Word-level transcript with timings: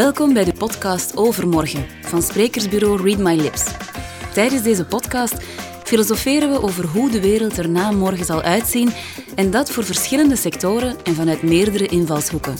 Welkom 0.00 0.32
bij 0.32 0.44
de 0.44 0.52
podcast 0.52 1.16
Overmorgen 1.16 1.86
van 2.02 2.22
sprekersbureau 2.22 3.02
Read 3.02 3.18
My 3.18 3.34
Lips. 3.34 3.64
Tijdens 4.34 4.62
deze 4.62 4.84
podcast 4.84 5.34
filosoferen 5.84 6.50
we 6.50 6.62
over 6.62 6.86
hoe 6.86 7.10
de 7.10 7.20
wereld 7.20 7.58
er 7.58 7.68
na 7.68 7.90
morgen 7.90 8.24
zal 8.24 8.42
uitzien 8.42 8.90
en 9.34 9.50
dat 9.50 9.70
voor 9.70 9.84
verschillende 9.84 10.36
sectoren 10.36 10.96
en 11.04 11.14
vanuit 11.14 11.42
meerdere 11.42 11.86
invalshoeken. 11.86 12.54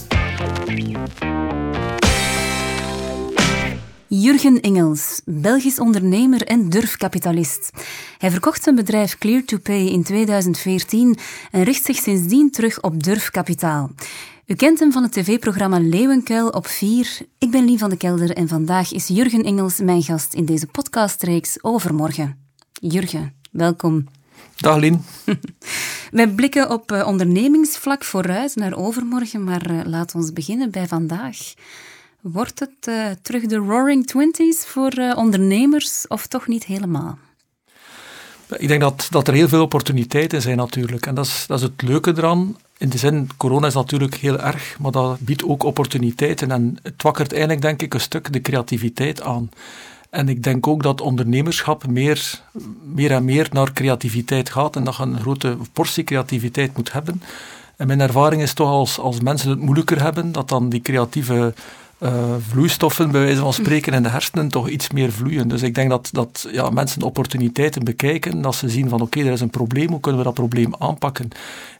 Jurgen 4.06 4.60
Engels, 4.60 5.20
Belgisch 5.24 5.78
ondernemer 5.78 6.42
en 6.42 6.68
durfkapitalist. 6.68 7.70
Hij 8.18 8.30
verkocht 8.30 8.62
zijn 8.62 8.74
bedrijf 8.74 9.16
Clear2Pay 9.26 9.92
in 9.92 10.02
2014 10.02 11.18
en 11.50 11.62
richt 11.62 11.84
zich 11.84 11.96
sindsdien 11.96 12.50
terug 12.50 12.82
op 12.82 13.02
durfkapitaal. 13.02 13.90
U 14.50 14.54
kent 14.54 14.78
hem 14.78 14.92
van 14.92 15.02
het 15.02 15.12
tv-programma 15.12 15.78
Leeuwenkuil 15.78 16.48
op 16.48 16.66
4. 16.66 17.18
Ik 17.38 17.50
ben 17.50 17.64
Lien 17.64 17.78
van 17.78 17.90
de 17.90 17.96
Kelder 17.96 18.30
en 18.30 18.48
vandaag 18.48 18.92
is 18.92 19.06
Jurgen 19.08 19.42
Engels 19.42 19.78
mijn 19.78 20.02
gast 20.02 20.34
in 20.34 20.44
deze 20.44 20.66
podcastreeks 20.66 21.62
Overmorgen. 21.62 22.38
Jurgen, 22.72 23.34
welkom. 23.50 24.06
Dag 24.56 24.76
Lien. 24.76 25.04
Wij 26.10 26.28
blikken 26.28 26.70
op 26.70 26.92
eh, 26.92 27.06
ondernemingsvlak 27.06 28.04
vooruit 28.04 28.56
naar 28.56 28.76
overmorgen, 28.76 29.44
maar 29.44 29.70
uh, 29.70 29.80
laat 29.84 30.14
ons 30.14 30.32
beginnen 30.32 30.70
bij 30.70 30.86
vandaag. 30.88 31.36
Wordt 32.20 32.60
het 32.60 32.86
uh, 32.88 33.06
terug 33.22 33.46
de 33.46 33.56
Roaring 33.56 34.06
Twenties 34.06 34.64
voor 34.64 34.92
ondernemers 35.16 36.06
of 36.08 36.26
toch 36.26 36.46
niet 36.46 36.64
helemaal? 36.64 37.18
Ik 38.58 38.68
denk 38.68 38.80
dat, 38.80 39.06
dat 39.10 39.28
er 39.28 39.34
heel 39.34 39.48
veel 39.48 39.62
opportuniteiten 39.62 40.42
zijn 40.42 40.56
natuurlijk. 40.56 41.06
En 41.06 41.14
dat 41.14 41.26
is, 41.26 41.44
dat 41.46 41.58
is 41.58 41.64
het 41.64 41.82
leuke 41.82 42.12
eraan. 42.16 42.56
In 42.78 42.88
de 42.88 42.98
zin, 42.98 43.28
corona 43.36 43.66
is 43.66 43.74
natuurlijk 43.74 44.14
heel 44.14 44.38
erg, 44.38 44.76
maar 44.78 44.92
dat 44.92 45.20
biedt 45.20 45.44
ook 45.44 45.62
opportuniteiten. 45.62 46.50
En 46.50 46.78
het 46.82 47.02
wakkert 47.02 47.32
eigenlijk, 47.32 47.62
denk 47.62 47.82
ik, 47.82 47.94
een 47.94 48.00
stuk 48.00 48.32
de 48.32 48.40
creativiteit 48.40 49.22
aan. 49.22 49.50
En 50.10 50.28
ik 50.28 50.42
denk 50.42 50.66
ook 50.66 50.82
dat 50.82 51.00
ondernemerschap 51.00 51.86
meer, 51.86 52.40
meer 52.94 53.10
en 53.10 53.24
meer 53.24 53.48
naar 53.52 53.72
creativiteit 53.72 54.50
gaat 54.50 54.76
en 54.76 54.84
dat 54.84 54.96
je 54.96 55.02
een 55.02 55.20
grote 55.20 55.56
portie 55.72 56.04
creativiteit 56.04 56.76
moet 56.76 56.92
hebben. 56.92 57.22
En 57.76 57.86
mijn 57.86 58.00
ervaring 58.00 58.42
is 58.42 58.52
toch 58.52 58.68
als, 58.68 58.98
als 58.98 59.20
mensen 59.20 59.50
het 59.50 59.60
moeilijker 59.60 60.02
hebben, 60.02 60.32
dat 60.32 60.48
dan 60.48 60.68
die 60.68 60.80
creatieve 60.80 61.54
uh, 62.00 62.34
vloeistoffen, 62.48 63.10
bij 63.10 63.20
wijze 63.20 63.40
van 63.40 63.52
spreken, 63.52 63.92
in 63.92 64.02
de 64.02 64.08
hersenen 64.08 64.48
toch 64.48 64.68
iets 64.68 64.90
meer 64.90 65.12
vloeien. 65.12 65.48
Dus 65.48 65.62
ik 65.62 65.74
denk 65.74 65.90
dat, 65.90 66.08
dat 66.12 66.48
ja, 66.52 66.70
mensen 66.70 67.02
opportuniteiten 67.02 67.84
bekijken, 67.84 68.42
dat 68.42 68.54
ze 68.54 68.68
zien 68.68 68.88
van 68.88 69.00
oké, 69.00 69.20
er 69.20 69.32
is 69.32 69.40
een 69.40 69.50
probleem, 69.50 69.88
hoe 69.88 70.00
kunnen 70.00 70.20
we 70.20 70.26
dat 70.26 70.34
probleem 70.34 70.74
aanpakken? 70.78 71.28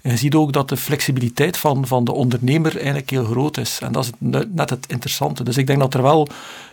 En 0.03 0.11
je 0.11 0.17
ziet 0.17 0.35
ook 0.35 0.53
dat 0.53 0.69
de 0.69 0.77
flexibiliteit 0.77 1.57
van, 1.57 1.87
van 1.87 2.05
de 2.05 2.13
ondernemer 2.13 2.77
eigenlijk 2.77 3.11
heel 3.11 3.25
groot 3.25 3.57
is. 3.57 3.79
En 3.83 3.93
dat 3.93 4.05
is 4.05 4.11
net 4.49 4.71
het 4.71 4.87
interessante. 4.89 5.45
Dus 5.45 5.57
ik 5.57 5.67
denk 5.67 5.79
dat 5.79 5.95
er 5.95 6.03
wel 6.03 6.29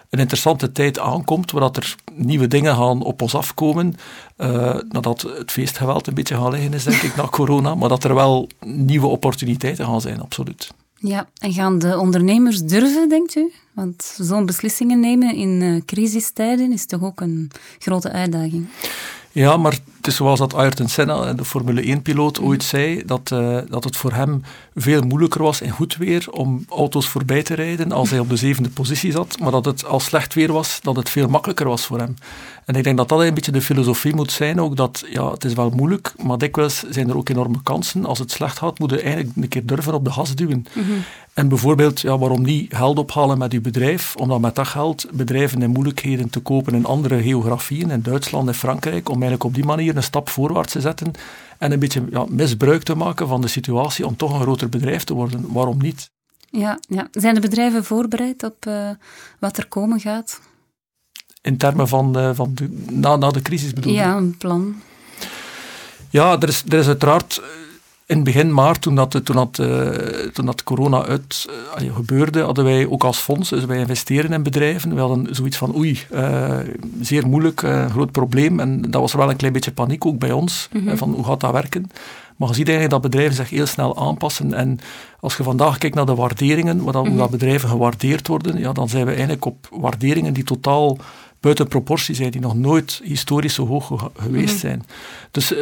een 0.09 0.19
interessante 0.19 0.71
tijd 0.71 0.99
aankomt, 0.99 1.51
waar 1.51 1.69
er 1.71 1.95
nieuwe 2.13 2.47
dingen 2.47 2.75
gaan 2.75 3.01
op 3.01 3.21
ons 3.21 3.35
afkomen, 3.35 3.95
uh, 4.37 4.75
nadat 4.89 5.21
het 5.21 5.51
feestgeweld 5.51 6.07
een 6.07 6.13
beetje 6.13 6.35
gaan 6.35 6.51
liggen 6.51 6.73
is, 6.73 6.83
denk 6.83 7.01
ik, 7.01 7.15
na 7.15 7.27
corona, 7.27 7.75
maar 7.75 7.89
dat 7.89 8.03
er 8.03 8.15
wel 8.15 8.49
nieuwe 8.65 9.07
opportuniteiten 9.07 9.85
gaan 9.85 10.01
zijn, 10.01 10.21
absoluut. 10.21 10.71
Ja, 10.99 11.27
en 11.39 11.53
gaan 11.53 11.79
de 11.79 11.97
ondernemers 11.97 12.61
durven, 12.61 13.09
denkt 13.09 13.35
u? 13.35 13.51
Want 13.73 14.15
zo'n 14.19 14.45
beslissingen 14.45 14.99
nemen 14.99 15.35
in 15.35 15.61
uh, 15.61 15.81
crisistijden 15.85 16.71
is 16.71 16.85
toch 16.85 17.03
ook 17.03 17.21
een 17.21 17.51
grote 17.79 18.11
uitdaging? 18.11 18.67
Ja, 19.31 19.57
maar 19.57 19.79
het 20.07 20.15
is 20.15 20.21
zoals 20.21 20.39
dat 20.39 20.53
Ayrton 20.53 20.87
Senna, 20.87 21.33
de 21.33 21.45
Formule 21.45 21.97
1-piloot, 21.97 22.41
ooit 22.41 22.59
mhm. 22.59 22.67
zei, 22.67 23.03
dat, 23.05 23.31
uh, 23.33 23.57
dat 23.69 23.83
het 23.83 23.97
voor 23.97 24.13
hem 24.13 24.43
veel 24.75 25.01
moeilijker 25.01 25.43
was 25.43 25.61
in 25.61 25.69
goed 25.69 25.95
weer 25.95 26.27
om 26.31 26.65
auto's 26.69 27.07
voorbij 27.07 27.43
te 27.43 27.53
rijden 27.53 27.91
als 27.91 28.09
hij 28.09 28.19
op 28.19 28.29
de 28.29 28.35
zevende 28.35 28.69
positie 28.69 29.11
zat, 29.11 29.39
maar 29.39 29.51
dat 29.51 29.65
het 29.65 29.85
als 29.85 30.03
slecht 30.03 30.33
weer 30.33 30.53
was, 30.53 30.79
dat 30.81 30.95
het 30.95 31.09
veel 31.09 31.27
makkelijker 31.27 31.67
was 31.67 31.85
voor 31.85 31.99
hem. 31.99 32.15
En 32.65 32.75
ik 32.75 32.83
denk 32.83 32.97
dat 32.97 33.09
dat 33.09 33.19
een 33.19 33.33
beetje 33.33 33.51
de 33.51 33.61
filosofie 33.61 34.15
moet 34.15 34.31
zijn 34.31 34.61
ook, 34.61 34.75
dat 34.75 35.03
ja, 35.09 35.31
het 35.31 35.43
is 35.43 35.53
wel 35.53 35.69
moeilijk, 35.69 36.13
maar 36.23 36.37
dikwijls 36.37 36.83
zijn 36.89 37.09
er 37.09 37.17
ook 37.17 37.29
enorme 37.29 37.61
kansen. 37.63 38.05
Als 38.05 38.19
het 38.19 38.31
slecht 38.31 38.57
gaat, 38.57 38.79
moet 38.79 38.89
je 38.89 39.01
eigenlijk 39.01 39.35
een 39.35 39.47
keer 39.47 39.65
durven 39.65 39.93
op 39.93 40.03
de 40.05 40.11
gas 40.11 40.35
duwen. 40.35 40.65
Mhm. 40.73 40.91
En 41.37 41.47
bijvoorbeeld, 41.47 42.01
ja, 42.01 42.17
waarom 42.17 42.41
niet 42.41 42.75
geld 42.75 42.97
ophalen 42.97 43.37
met 43.37 43.53
uw 43.53 43.61
bedrijf, 43.61 44.15
omdat 44.15 44.39
met 44.39 44.55
dat 44.55 44.67
geld 44.67 45.07
bedrijven 45.11 45.61
in 45.61 45.69
moeilijkheden 45.69 46.29
te 46.29 46.39
kopen 46.39 46.73
in 46.73 46.85
andere 46.85 47.21
geografieën, 47.21 47.91
in 47.91 48.01
Duitsland 48.01 48.47
en 48.47 48.53
Frankrijk, 48.53 49.09
om 49.09 49.13
eigenlijk 49.13 49.43
op 49.43 49.53
die 49.53 49.65
manier 49.65 49.93
een 49.97 50.03
stap 50.03 50.29
voorwaarts 50.29 50.71
te 50.71 50.81
zetten 50.81 51.11
en 51.57 51.71
een 51.71 51.79
beetje 51.79 52.03
ja, 52.11 52.25
misbruik 52.29 52.83
te 52.83 52.95
maken 52.95 53.27
van 53.27 53.41
de 53.41 53.47
situatie 53.47 54.05
om 54.05 54.15
toch 54.15 54.33
een 54.33 54.41
groter 54.41 54.69
bedrijf 54.69 55.03
te 55.03 55.13
worden. 55.13 55.53
Waarom 55.53 55.77
niet? 55.77 56.09
Ja, 56.49 56.79
ja. 56.87 57.07
zijn 57.11 57.35
de 57.35 57.41
bedrijven 57.41 57.83
voorbereid 57.83 58.43
op 58.43 58.65
uh, 58.67 58.89
wat 59.39 59.57
er 59.57 59.67
komen 59.67 59.99
gaat? 59.99 60.39
In 61.41 61.57
termen 61.57 61.87
van, 61.87 62.17
uh, 62.17 62.29
van 62.33 62.51
de, 62.53 62.85
na, 62.91 63.15
na 63.15 63.29
de 63.29 63.41
crisis 63.41 63.73
bedoel 63.73 63.91
je? 63.91 63.97
Ja, 63.97 64.15
een 64.15 64.37
plan. 64.37 64.81
Ja, 66.09 66.39
er 66.39 66.47
is, 66.47 66.63
er 66.67 66.79
is 66.79 66.87
uiteraard 66.87 67.41
in 68.07 68.23
begin 68.23 68.53
maart, 68.53 68.81
toen 68.81 68.95
dat, 68.95 69.25
toen 69.25 69.35
dat, 69.35 69.57
uh, 69.61 69.89
toen 70.33 70.45
dat 70.45 70.63
corona 70.63 71.05
uit 71.05 71.47
uh, 71.81 71.95
gebeurde, 71.95 72.41
hadden 72.41 72.63
wij 72.63 72.87
ook 72.87 73.03
als 73.03 73.17
fonds, 73.17 73.49
dus 73.49 73.65
wij 73.65 73.77
investeren 73.77 74.33
in 74.33 74.43
bedrijven. 74.43 74.93
We 74.93 74.99
hadden 74.99 75.35
zoiets 75.35 75.57
van, 75.57 75.75
oei, 75.75 75.99
uh, 76.13 76.57
zeer 77.01 77.27
moeilijk, 77.27 77.59
groot 77.89 78.11
probleem. 78.11 78.59
En 78.59 78.81
dat 78.81 79.01
was 79.01 79.13
wel 79.13 79.29
een 79.29 79.35
klein 79.35 79.53
beetje 79.53 79.71
paniek 79.71 80.05
ook 80.05 80.19
bij 80.19 80.31
ons, 80.31 80.69
mm 80.71 80.87
-hmm. 80.87 80.97
van 80.97 81.13
hoe 81.13 81.23
gaat 81.23 81.39
dat 81.39 81.51
werken. 81.51 81.91
Maar 82.35 82.47
je 82.47 82.55
ziet 82.55 82.67
eigenlijk 82.69 83.01
dat 83.01 83.11
bedrijven 83.11 83.35
zich 83.35 83.49
heel 83.49 83.65
snel 83.65 83.97
aanpassen. 83.97 84.53
En 84.53 84.79
als 85.19 85.37
je 85.37 85.43
vandaag 85.43 85.77
kijkt 85.77 85.95
naar 85.95 86.05
de 86.05 86.15
waarderingen, 86.15 86.83
waar 86.83 87.01
mm 87.01 87.07
-hmm. 87.07 87.17
dat 87.17 87.29
bedrijven 87.29 87.69
gewaardeerd 87.69 88.27
worden, 88.27 88.59
ja, 88.59 88.71
dan 88.71 88.89
zijn 88.89 89.05
we 89.05 89.11
eigenlijk 89.11 89.45
op 89.45 89.67
waarderingen 89.71 90.33
die 90.33 90.43
totaal 90.43 90.97
buiten 91.39 91.67
proportie 91.67 92.15
zijn, 92.15 92.31
die 92.31 92.41
nog 92.41 92.55
nooit 92.55 93.01
historisch 93.03 93.53
zo 93.53 93.67
hoog 93.67 94.11
geweest 94.15 94.53
mhm. 94.53 94.59
zijn. 94.59 94.83
Dus 95.31 95.53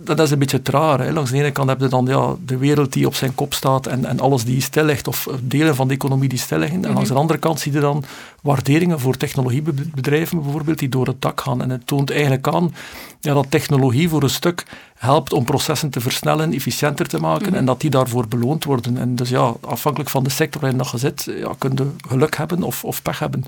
dat 0.00 0.20
is 0.20 0.30
een 0.30 0.38
beetje 0.38 0.62
traar. 0.62 1.00
Hè. 1.00 1.12
Langs 1.12 1.30
de 1.30 1.36
ene 1.36 1.50
kant 1.50 1.68
heb 1.68 1.80
je 1.80 1.88
dan 1.88 2.06
ja, 2.06 2.34
de 2.44 2.56
wereld 2.56 2.92
die 2.92 3.06
op 3.06 3.14
zijn 3.14 3.34
kop 3.34 3.54
staat 3.54 3.86
en, 3.86 4.04
en 4.04 4.20
alles 4.20 4.44
die 4.44 4.62
stil 4.62 4.84
ligt, 4.84 5.08
of 5.08 5.28
delen 5.40 5.74
van 5.74 5.88
de 5.88 5.94
economie 5.94 6.28
die 6.28 6.38
stil 6.38 6.58
liggen. 6.58 6.84
En 6.84 6.92
langs 6.92 7.08
de 7.08 7.12
mhm. 7.12 7.20
andere 7.20 7.38
kant 7.38 7.60
zie 7.60 7.72
je 7.72 7.80
dan 7.80 8.04
waarderingen 8.42 9.00
voor 9.00 9.16
technologiebedrijven 9.16 10.42
bijvoorbeeld, 10.42 10.78
die 10.78 10.88
door 10.88 11.06
het 11.06 11.22
dak 11.22 11.40
gaan. 11.40 11.62
En 11.62 11.70
het 11.70 11.86
toont 11.86 12.10
eigenlijk 12.10 12.48
aan 12.48 12.74
ja, 13.20 13.34
dat 13.34 13.50
technologie 13.50 14.08
voor 14.08 14.22
een 14.22 14.30
stuk 14.30 14.64
helpt 14.94 15.32
om 15.32 15.44
processen 15.44 15.90
te 15.90 16.00
versnellen, 16.00 16.52
efficiënter 16.52 17.06
te 17.06 17.20
maken 17.20 17.48
mhm. 17.48 17.56
en 17.56 17.64
dat 17.64 17.80
die 17.80 17.90
daarvoor 17.90 18.28
beloond 18.28 18.64
worden. 18.64 18.96
En 18.98 19.14
dus 19.14 19.28
ja, 19.28 19.54
afhankelijk 19.60 20.10
van 20.10 20.24
de 20.24 20.30
sector 20.30 20.60
waarin 20.60 20.80
je 20.92 20.98
zit, 20.98 21.24
ja, 21.24 21.54
kun 21.58 21.72
je 21.74 21.90
geluk 22.08 22.36
hebben 22.36 22.62
of, 22.62 22.84
of 22.84 23.02
pech 23.02 23.18
hebben. 23.18 23.44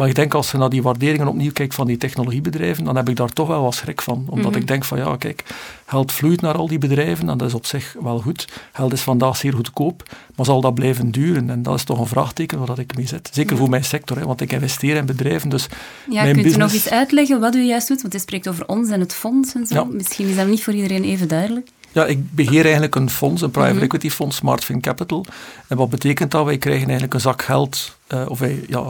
Maar 0.00 0.08
ik 0.08 0.14
denk 0.14 0.34
als 0.34 0.50
je 0.50 0.58
naar 0.58 0.70
die 0.70 0.82
waarderingen 0.82 1.28
opnieuw 1.28 1.52
kijkt 1.52 1.74
van 1.74 1.86
die 1.86 1.96
technologiebedrijven, 1.96 2.84
dan 2.84 2.96
heb 2.96 3.08
ik 3.08 3.16
daar 3.16 3.32
toch 3.32 3.48
wel 3.48 3.62
wat 3.62 3.74
schrik 3.74 4.02
van. 4.02 4.26
Omdat 4.28 4.50
mhm. 4.50 4.60
ik 4.60 4.66
denk 4.66 4.84
van 4.84 4.98
ja, 4.98 5.16
kijk, 5.16 5.44
geld 5.86 6.12
vloeit 6.12 6.40
naar 6.40 6.56
al 6.56 6.68
die 6.68 6.78
bedrijven 6.78 7.28
en 7.28 7.38
dat 7.38 7.48
is 7.48 7.54
op 7.54 7.66
zich 7.66 7.96
wel 8.02 8.18
goed. 8.18 8.48
Geld 8.72 8.92
is 8.92 9.00
vandaag 9.00 9.36
zeer 9.36 9.52
goedkoop, 9.52 10.02
maar 10.36 10.46
zal 10.46 10.60
dat 10.60 10.74
blijven 10.74 11.10
duren? 11.10 11.50
En 11.50 11.62
dat 11.62 11.74
is 11.74 11.84
toch 11.84 11.98
een 11.98 12.06
vraagteken 12.06 12.66
waar 12.66 12.78
ik 12.78 12.96
mee 12.96 13.06
zit. 13.06 13.30
Zeker 13.32 13.56
voor 13.56 13.68
mijn 13.68 13.84
sector, 13.84 14.18
hè, 14.18 14.24
want 14.24 14.40
ik 14.40 14.52
investeer 14.52 14.96
in 14.96 15.06
bedrijven. 15.06 15.48
Dus 15.48 15.66
ja, 16.08 16.22
mijn 16.22 16.32
kunt 16.32 16.46
business... 16.46 16.56
u 16.56 16.60
nog 16.60 16.72
eens 16.72 16.90
uitleggen 16.90 17.40
wat 17.40 17.54
u 17.54 17.62
juist 17.62 17.88
doet? 17.88 18.00
Want 18.00 18.12
hij 18.12 18.22
spreekt 18.22 18.48
over 18.48 18.68
ons 18.68 18.90
en 18.90 19.00
het 19.00 19.14
fonds 19.14 19.54
en 19.54 19.66
zo. 19.66 19.74
Ja. 19.74 19.84
Misschien 19.84 20.28
is 20.28 20.36
dat 20.36 20.46
niet 20.46 20.64
voor 20.64 20.74
iedereen 20.74 21.04
even 21.04 21.28
duidelijk. 21.28 21.68
Ja, 21.92 22.06
ik 22.06 22.34
beheer 22.34 22.62
eigenlijk 22.62 22.94
een 22.94 23.10
fonds, 23.10 23.42
een 23.42 23.50
private 23.50 23.74
mhm. 23.74 23.82
equity 23.82 24.10
fonds, 24.10 24.36
SmartFin 24.36 24.80
Capital. 24.80 25.24
En 25.66 25.76
wat 25.76 25.90
betekent 25.90 26.30
dat? 26.30 26.44
Wij 26.44 26.58
krijgen 26.58 26.84
eigenlijk 26.84 27.14
een 27.14 27.20
zak 27.20 27.42
geld 27.42 27.96
uh, 28.08 28.22
of 28.28 28.38
wij, 28.38 28.64
ja, 28.68 28.84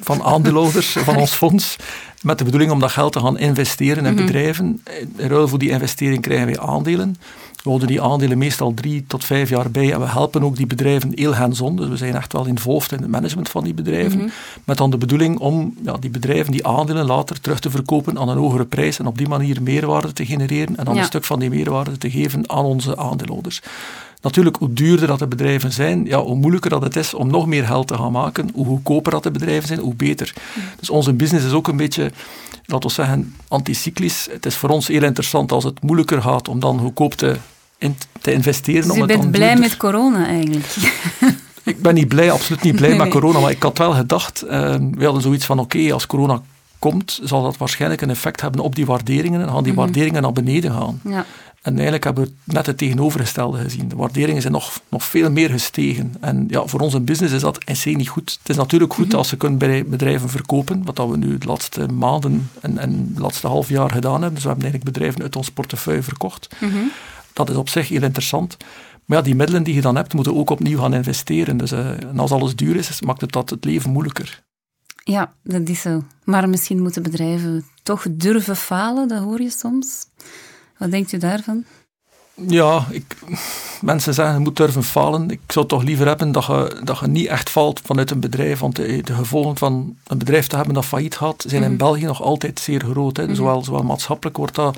van 0.00 0.22
aandeelhouders 0.32 0.96
van 0.98 1.16
ons 1.16 1.32
fonds, 1.32 1.76
met 2.22 2.38
de 2.38 2.44
bedoeling 2.44 2.70
om 2.70 2.80
dat 2.80 2.90
geld 2.90 3.12
te 3.12 3.20
gaan 3.20 3.38
investeren 3.38 4.06
in 4.06 4.14
mhm. 4.14 4.24
bedrijven. 4.24 4.82
In 5.16 5.28
ruil 5.28 5.48
voor 5.48 5.58
die 5.58 5.70
investering 5.70 6.22
krijgen 6.22 6.46
wij 6.46 6.58
aandelen. 6.58 7.16
We 7.62 7.68
houden 7.68 7.88
die 7.88 8.02
aandelen 8.02 8.38
meestal 8.38 8.74
drie 8.74 9.04
tot 9.06 9.24
vijf 9.24 9.48
jaar 9.48 9.70
bij 9.70 9.92
en 9.92 10.00
we 10.00 10.06
helpen 10.06 10.42
ook 10.42 10.56
die 10.56 10.66
bedrijven 10.66 11.12
heel 11.14 11.34
hands-on. 11.34 11.76
Dus 11.76 11.88
we 11.88 11.96
zijn 11.96 12.14
echt 12.14 12.32
wel 12.32 12.46
involved 12.46 12.92
in 12.92 12.98
het 12.98 13.10
management 13.10 13.48
van 13.48 13.64
die 13.64 13.74
bedrijven. 13.74 14.18
Mhm. 14.18 14.28
Met 14.64 14.76
dan 14.76 14.90
de 14.90 14.96
bedoeling 14.96 15.38
om 15.38 15.74
ja, 15.82 15.92
die 15.92 16.10
bedrijven, 16.10 16.52
die 16.52 16.66
aandelen 16.66 17.06
later 17.06 17.40
terug 17.40 17.60
te 17.60 17.70
verkopen 17.70 18.18
aan 18.18 18.28
een 18.28 18.36
hogere 18.36 18.64
prijs 18.64 18.98
en 18.98 19.06
op 19.06 19.18
die 19.18 19.28
manier 19.28 19.62
meerwaarde 19.62 20.12
te 20.12 20.26
genereren 20.26 20.76
en 20.76 20.84
dan 20.84 20.96
een 20.96 21.04
stuk 21.04 21.24
van 21.24 21.38
die 21.38 21.50
meerwaarde 21.50 21.98
te 21.98 22.10
geven 22.10 22.50
aan 22.50 22.64
onze 22.64 22.96
aandeelhouders. 22.96 23.62
Natuurlijk, 24.22 24.56
hoe 24.56 24.72
duurder 24.72 25.06
dat 25.06 25.18
de 25.18 25.26
bedrijven 25.26 25.72
zijn, 25.72 26.04
ja, 26.04 26.22
hoe 26.22 26.36
moeilijker 26.36 26.70
dat 26.70 26.82
het 26.82 26.96
is 26.96 27.14
om 27.14 27.30
nog 27.30 27.46
meer 27.46 27.64
geld 27.64 27.86
te 27.86 27.94
gaan 27.94 28.12
maken. 28.12 28.50
Hoe 28.54 28.66
goedkoper 28.66 29.12
dat 29.12 29.22
de 29.22 29.30
bedrijven 29.30 29.68
zijn, 29.68 29.80
hoe 29.80 29.94
beter. 29.94 30.34
Dus 30.78 30.90
onze 30.90 31.12
business 31.12 31.46
is 31.46 31.52
ook 31.52 31.68
een 31.68 31.76
beetje, 31.76 32.10
laten 32.66 32.88
we 32.88 32.94
zeggen, 32.94 33.34
anticyclisch. 33.48 34.28
Het 34.30 34.46
is 34.46 34.56
voor 34.56 34.68
ons 34.68 34.88
heel 34.88 35.02
interessant 35.02 35.52
als 35.52 35.64
het 35.64 35.82
moeilijker 35.82 36.22
gaat 36.22 36.48
om 36.48 36.60
dan 36.60 36.78
goedkoop 36.78 37.14
te, 37.14 37.36
in, 37.78 37.96
te 38.20 38.32
investeren. 38.32 38.88
Dus 38.88 38.96
je 38.96 39.06
bent 39.06 39.30
blij 39.30 39.56
met 39.56 39.76
corona 39.76 40.26
eigenlijk? 40.26 40.66
ik 41.64 41.82
ben 41.82 41.94
niet 41.94 42.08
blij, 42.08 42.30
absoluut 42.30 42.62
niet 42.62 42.76
blij 42.76 42.96
met 42.96 43.08
corona, 43.08 43.38
maar 43.38 43.50
ik 43.50 43.62
had 43.62 43.78
wel 43.78 43.92
gedacht, 43.92 44.44
uh, 44.44 44.50
we 44.90 45.04
hadden 45.04 45.22
zoiets 45.22 45.44
van, 45.44 45.58
oké, 45.58 45.92
als 45.92 46.06
corona 46.06 46.42
komt, 46.82 47.20
zal 47.22 47.42
dat 47.42 47.56
waarschijnlijk 47.56 48.00
een 48.00 48.10
effect 48.10 48.40
hebben 48.40 48.60
op 48.60 48.74
die 48.74 48.86
waarderingen 48.86 49.40
en 49.40 49.48
gaan 49.48 49.62
die 49.62 49.72
mhm. 49.72 49.82
waarderingen 49.82 50.22
naar 50.22 50.32
beneden 50.32 50.72
gaan. 50.72 51.00
Ja. 51.04 51.24
En 51.62 51.72
eigenlijk 51.72 52.04
hebben 52.04 52.24
we 52.24 52.32
net 52.44 52.66
het 52.66 52.78
tegenovergestelde 52.78 53.58
gezien. 53.58 53.88
De 53.88 53.96
waarderingen 53.96 54.40
zijn 54.40 54.52
nog, 54.52 54.80
nog 54.88 55.04
veel 55.04 55.30
meer 55.30 55.50
gestegen. 55.50 56.14
En 56.20 56.44
ja, 56.48 56.66
voor 56.66 56.80
onze 56.80 57.00
business 57.00 57.34
is 57.34 57.40
dat 57.40 57.64
in 57.64 57.74
C 57.74 57.96
niet 57.96 58.08
goed. 58.08 58.38
Het 58.38 58.48
is 58.48 58.56
natuurlijk 58.56 58.92
goed 58.92 59.06
mhm. 59.06 59.16
als 59.16 59.28
ze 59.28 59.36
kunnen 59.36 59.58
bij 59.58 59.84
bedrijven 59.84 60.28
verkopen, 60.28 60.84
wat 60.84 60.96
dat 60.96 61.08
we 61.08 61.16
nu 61.16 61.38
de 61.38 61.46
laatste 61.46 61.86
maanden 61.86 62.50
en, 62.60 62.78
en 62.78 63.08
het 63.12 63.22
laatste 63.22 63.46
half 63.46 63.68
jaar 63.68 63.90
gedaan 63.90 64.12
hebben. 64.12 64.34
Dus 64.34 64.42
we 64.42 64.48
hebben 64.48 64.64
eigenlijk 64.64 64.92
bedrijven 64.92 65.22
uit 65.22 65.36
ons 65.36 65.50
portefeuille 65.50 66.02
verkocht. 66.02 66.48
Mhm. 66.60 66.76
Dat 67.32 67.50
is 67.50 67.56
op 67.56 67.68
zich 67.68 67.88
heel 67.88 68.02
interessant. 68.02 68.56
Maar 69.04 69.18
ja, 69.18 69.24
die 69.24 69.34
middelen 69.34 69.62
die 69.62 69.74
je 69.74 69.80
dan 69.80 69.96
hebt, 69.96 70.14
moeten 70.14 70.36
ook 70.36 70.50
opnieuw 70.50 70.78
gaan 70.78 70.94
investeren. 70.94 71.56
Dus 71.56 71.72
uh, 71.72 71.88
en 71.88 72.18
als 72.18 72.30
alles 72.30 72.56
duur 72.56 72.76
is, 72.76 73.00
maakt 73.00 73.20
het 73.20 73.32
dat 73.32 73.50
het 73.50 73.64
leven 73.64 73.90
moeilijker. 73.90 74.42
Ja, 75.04 75.32
dat 75.42 75.68
is 75.68 75.80
zo. 75.80 76.02
Maar 76.24 76.48
misschien 76.48 76.82
moeten 76.82 77.02
bedrijven 77.02 77.64
toch 77.82 78.06
durven 78.10 78.56
falen, 78.56 79.08
dat 79.08 79.22
hoor 79.22 79.40
je 79.40 79.50
soms. 79.50 80.06
Wat 80.78 80.90
denkt 80.90 81.12
u 81.12 81.18
daarvan? 81.18 81.64
Ja, 82.34 82.86
ik, 82.90 83.16
mensen 83.80 84.14
zeggen 84.14 84.34
je 84.34 84.40
moet 84.40 84.56
durven 84.56 84.84
falen. 84.84 85.30
Ik 85.30 85.40
zou 85.46 85.66
toch 85.66 85.82
liever 85.82 86.06
hebben 86.06 86.32
dat 86.32 86.44
je, 86.44 86.80
dat 86.84 86.98
je 86.98 87.06
niet 87.06 87.26
echt 87.26 87.50
valt 87.50 87.80
vanuit 87.84 88.10
een 88.10 88.20
bedrijf. 88.20 88.58
Want 88.60 88.76
de, 88.76 89.02
de 89.02 89.14
gevolgen 89.14 89.56
van 89.58 89.96
een 90.06 90.18
bedrijf 90.18 90.46
te 90.46 90.56
hebben 90.56 90.74
dat 90.74 90.84
failliet 90.84 91.16
gaat, 91.16 91.44
zijn 91.46 91.62
in 91.62 91.68
mhm. 91.68 91.78
België 91.78 92.04
nog 92.04 92.22
altijd 92.22 92.60
zeer 92.60 92.80
groot. 92.80 93.16
Hè. 93.16 93.26
Mm 93.26 93.34
zowel, 93.34 93.64
zowel 93.64 93.82
maatschappelijk 93.82 94.36
wordt 94.36 94.54
dat 94.54 94.76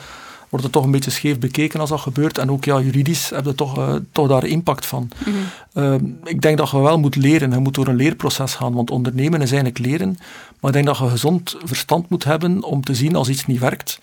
wordt 0.54 0.68
het 0.68 0.72
toch 0.82 0.84
een 0.84 0.98
beetje 0.98 1.10
scheef 1.10 1.38
bekeken 1.38 1.80
als 1.80 1.88
dat 1.90 2.00
gebeurt. 2.00 2.38
En 2.38 2.50
ook 2.50 2.64
ja, 2.64 2.80
juridisch 2.80 3.30
heb 3.30 3.44
je 3.44 3.54
toch, 3.54 3.78
uh, 3.78 3.94
toch 4.12 4.28
daar 4.28 4.44
impact 4.44 4.86
van. 4.86 5.08
Mhm. 5.24 5.36
Ehm, 5.72 6.04
ik 6.24 6.40
denk 6.40 6.58
dat 6.58 6.70
je 6.70 6.80
wel 6.80 6.98
moet 6.98 7.16
leren. 7.16 7.50
Je 7.50 7.58
moet 7.58 7.74
door 7.74 7.86
een 7.86 7.96
leerproces 7.96 8.54
gaan. 8.54 8.74
Want 8.74 8.90
ondernemen 8.90 9.42
is 9.42 9.52
eigenlijk 9.52 9.78
leren. 9.86 10.18
Maar 10.60 10.70
ik 10.70 10.72
denk 10.72 10.86
dat 10.86 10.98
je 10.98 11.08
gezond 11.08 11.56
verstand 11.64 12.08
moet 12.08 12.24
hebben 12.24 12.62
om 12.62 12.82
te 12.82 12.94
zien 12.94 13.16
als 13.16 13.28
iets 13.28 13.46
niet 13.46 13.58
werkt. 13.58 14.00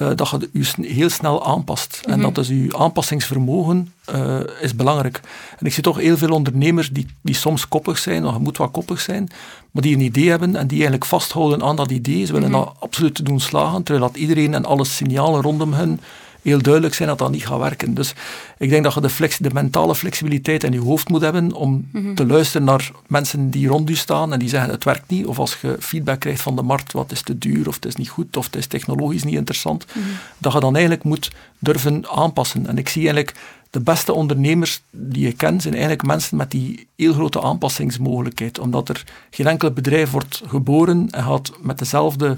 Uh, 0.00 0.08
dat 0.14 0.30
je 0.30 0.48
je 0.52 0.86
heel 0.86 1.10
snel 1.10 1.46
aanpast. 1.46 2.02
En 2.06 2.18
mhm. 2.18 2.32
dat 2.32 2.38
is 2.38 2.48
je 2.48 2.76
aanpassingsvermogen 2.76 3.92
uh, 4.14 4.40
is 4.60 4.76
belangrijk. 4.76 5.20
En 5.58 5.66
ik 5.66 5.72
zie 5.72 5.82
toch 5.82 5.96
heel 5.96 6.16
veel 6.16 6.30
ondernemers 6.30 6.90
die, 6.90 7.06
die 7.22 7.34
soms 7.34 7.68
koppig 7.68 7.98
zijn, 7.98 8.26
of 8.26 8.34
je 8.34 8.40
moet 8.40 8.56
wat 8.56 8.70
koppig 8.70 9.00
zijn, 9.00 9.28
maar 9.70 9.82
die 9.82 9.94
een 9.94 10.00
idee 10.00 10.28
hebben 10.28 10.56
en 10.56 10.66
die 10.66 10.76
eigenlijk 10.76 11.04
vasthouden 11.04 11.62
aan 11.62 11.76
dat 11.76 11.90
idee. 11.90 12.24
Ze 12.24 12.32
willen 12.32 12.48
mm 12.48 12.54
dat 12.54 12.74
absoluut 12.78 13.26
doen 13.26 13.40
slagen, 13.40 13.82
terwijl 13.82 14.06
dat 14.06 14.16
iedereen 14.16 14.54
en 14.54 14.64
alle 14.64 14.84
signalen 14.84 15.42
rondom 15.42 15.72
hen 15.72 16.00
heel 16.42 16.62
duidelijk 16.62 16.94
zijn 16.94 17.08
dat 17.08 17.18
dat 17.18 17.30
niet 17.30 17.46
gaat 17.46 17.58
werken. 17.58 17.94
Dus 17.94 18.14
ik 18.58 18.70
denk 18.70 18.84
dat 18.84 18.94
je 18.94 19.00
de, 19.00 19.08
flex, 19.08 19.38
de 19.38 19.50
mentale 19.52 19.94
flexibiliteit 19.94 20.64
in 20.64 20.72
je 20.72 20.80
hoofd 20.80 21.08
moet 21.08 21.20
hebben 21.20 21.52
om 21.52 21.88
mhm. 21.92 22.14
te 22.14 22.26
luisteren 22.26 22.66
naar 22.66 22.90
mensen 23.06 23.50
die 23.50 23.68
rond 23.68 23.88
je 23.88 23.94
staan 23.94 24.32
en 24.32 24.38
die 24.38 24.48
zeggen 24.48 24.70
het 24.70 24.84
werkt 24.84 25.10
niet. 25.10 25.26
Of 25.26 25.38
als 25.38 25.58
je 25.60 25.76
feedback 25.80 26.20
krijgt 26.20 26.42
van 26.42 26.56
de 26.56 26.62
markt, 26.62 26.92
wat 26.92 27.12
is 27.12 27.22
te 27.22 27.38
duur, 27.38 27.68
of 27.68 27.74
het 27.74 27.84
is 27.84 27.96
niet 27.96 28.08
goed, 28.08 28.36
of 28.36 28.44
het 28.44 28.56
is 28.56 28.66
technologisch 28.66 29.24
niet 29.24 29.34
interessant. 29.34 29.86
Mhm. 29.86 30.04
Dat 30.38 30.52
je 30.52 30.60
dan 30.60 30.72
eigenlijk 30.74 31.04
moet 31.04 31.30
durven 31.58 32.08
aanpassen. 32.08 32.66
En 32.66 32.78
ik 32.78 32.88
zie 32.88 33.02
eigenlijk 33.02 33.36
de 33.70 33.80
beste 33.80 34.12
ondernemers 34.12 34.82
die 34.90 35.26
je 35.26 35.32
kent, 35.32 35.62
zijn 35.62 35.74
eigenlijk 35.74 36.04
mensen 36.06 36.36
met 36.36 36.50
die 36.50 36.86
heel 36.96 37.12
grote 37.12 37.42
aanpassingsmogelijkheid. 37.42 38.58
Omdat 38.58 38.88
er 38.88 39.04
geen 39.30 39.46
enkel 39.46 39.70
bedrijf 39.70 40.10
wordt 40.10 40.42
geboren 40.46 41.10
en 41.10 41.24
gaat 41.24 41.52
met 41.60 41.78
dezelfde 41.78 42.36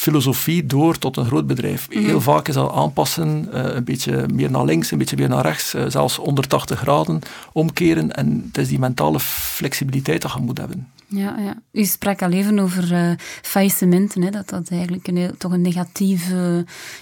filosofie 0.00 0.66
door 0.66 0.98
tot 0.98 1.16
een 1.16 1.24
groot 1.24 1.46
bedrijf. 1.46 1.88
Mhm. 1.90 2.04
Heel 2.04 2.20
vaak 2.20 2.48
is 2.48 2.54
dat 2.54 2.72
aanpassen, 2.72 3.48
uh, 3.54 3.74
een 3.74 3.84
beetje 3.84 4.26
meer 4.32 4.50
naar 4.50 4.64
links, 4.64 4.90
een 4.90 4.98
beetje 4.98 5.16
meer 5.16 5.28
naar 5.28 5.44
rechts, 5.44 5.74
uh, 5.74 5.84
zelfs 5.88 6.16
180 6.16 6.78
graden 6.78 7.20
omkeren. 7.52 8.12
En 8.12 8.44
het 8.46 8.58
is 8.58 8.68
die 8.68 8.78
mentale 8.78 9.20
flexibiliteit 9.20 10.22
dat 10.22 10.32
je 10.32 10.40
moet 10.40 10.58
hebben. 10.58 10.88
Ja, 11.06 11.36
ja. 11.38 11.56
U 11.72 11.84
sprak 11.84 12.22
al 12.22 12.30
even 12.30 12.58
over 12.58 12.92
uh, 12.92 13.10
faillissementen, 13.42 14.22
hè, 14.22 14.30
dat 14.30 14.48
dat 14.48 14.70
eigenlijk 14.70 15.08
een, 15.08 15.34
toch 15.38 15.52
een 15.52 15.60
negatief 15.60 16.32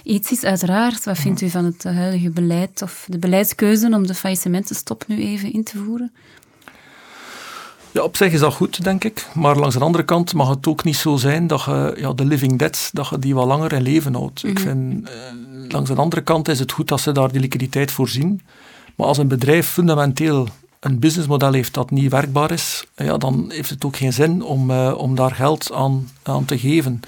iets 0.03 0.31
is. 0.31 0.43
Uiteraard, 0.43 1.03
wat 1.03 1.17
vindt 1.17 1.41
u 1.41 1.49
van 1.49 1.65
het 1.65 1.83
huidige 1.83 2.29
beleid 2.29 2.81
of 2.81 3.05
de 3.09 3.19
beleidskeuze 3.19 3.89
om 3.93 4.07
de 4.07 4.13
faillissementenstop 4.13 5.03
nu 5.07 5.21
even 5.21 5.53
in 5.53 5.63
te 5.63 5.77
voeren? 5.77 6.11
Ja, 7.95 8.03
op 8.03 8.17
zich 8.17 8.31
is 8.31 8.39
dat 8.39 8.53
goed, 8.53 8.83
denk 8.83 9.03
ik. 9.03 9.27
Maar 9.33 9.57
langs 9.57 9.75
de 9.75 9.83
andere 9.83 10.03
kant 10.03 10.33
mag 10.33 10.49
het 10.49 10.67
ook 10.67 10.83
niet 10.83 10.95
zo 10.95 11.15
zijn 11.15 11.47
dat 11.47 11.63
je 11.63 11.93
ja, 11.97 12.13
de 12.13 12.25
living 12.25 12.59
dead, 12.59 12.89
dat 12.93 13.07
je 13.07 13.19
die 13.19 13.35
wat 13.35 13.45
langer 13.45 13.73
in 13.73 13.81
leven 13.81 14.13
houdt. 14.13 14.43
Ik 14.43 14.53
mhm. 14.53 14.67
vind, 14.67 15.09
eh, 15.09 15.13
langs 15.67 15.89
de 15.89 15.95
andere 15.95 16.21
kant 16.21 16.47
is 16.47 16.59
het 16.59 16.71
goed 16.71 16.87
dat 16.87 17.01
ze 17.01 17.11
daar 17.11 17.31
die 17.31 17.41
liquiditeit 17.41 17.91
voorzien. 17.91 18.41
Maar 18.95 19.07
als 19.07 19.17
een 19.17 19.27
bedrijf 19.27 19.67
fundamenteel 19.67 20.47
een 20.79 20.99
businessmodel 20.99 21.53
heeft 21.53 21.73
dat 21.73 21.91
niet 21.91 22.11
werkbaar 22.11 22.51
is, 22.51 22.85
ja, 22.95 23.17
dan 23.17 23.45
heeft 23.47 23.69
het 23.69 23.85
ook 23.85 23.95
geen 23.95 24.13
zin 24.13 24.43
om, 24.43 24.71
uh, 24.71 24.93
om 24.97 25.15
daar 25.15 25.31
geld 25.31 25.71
aan, 25.73 26.09
aan 26.23 26.45
te 26.45 26.59
geven. 26.59 27.01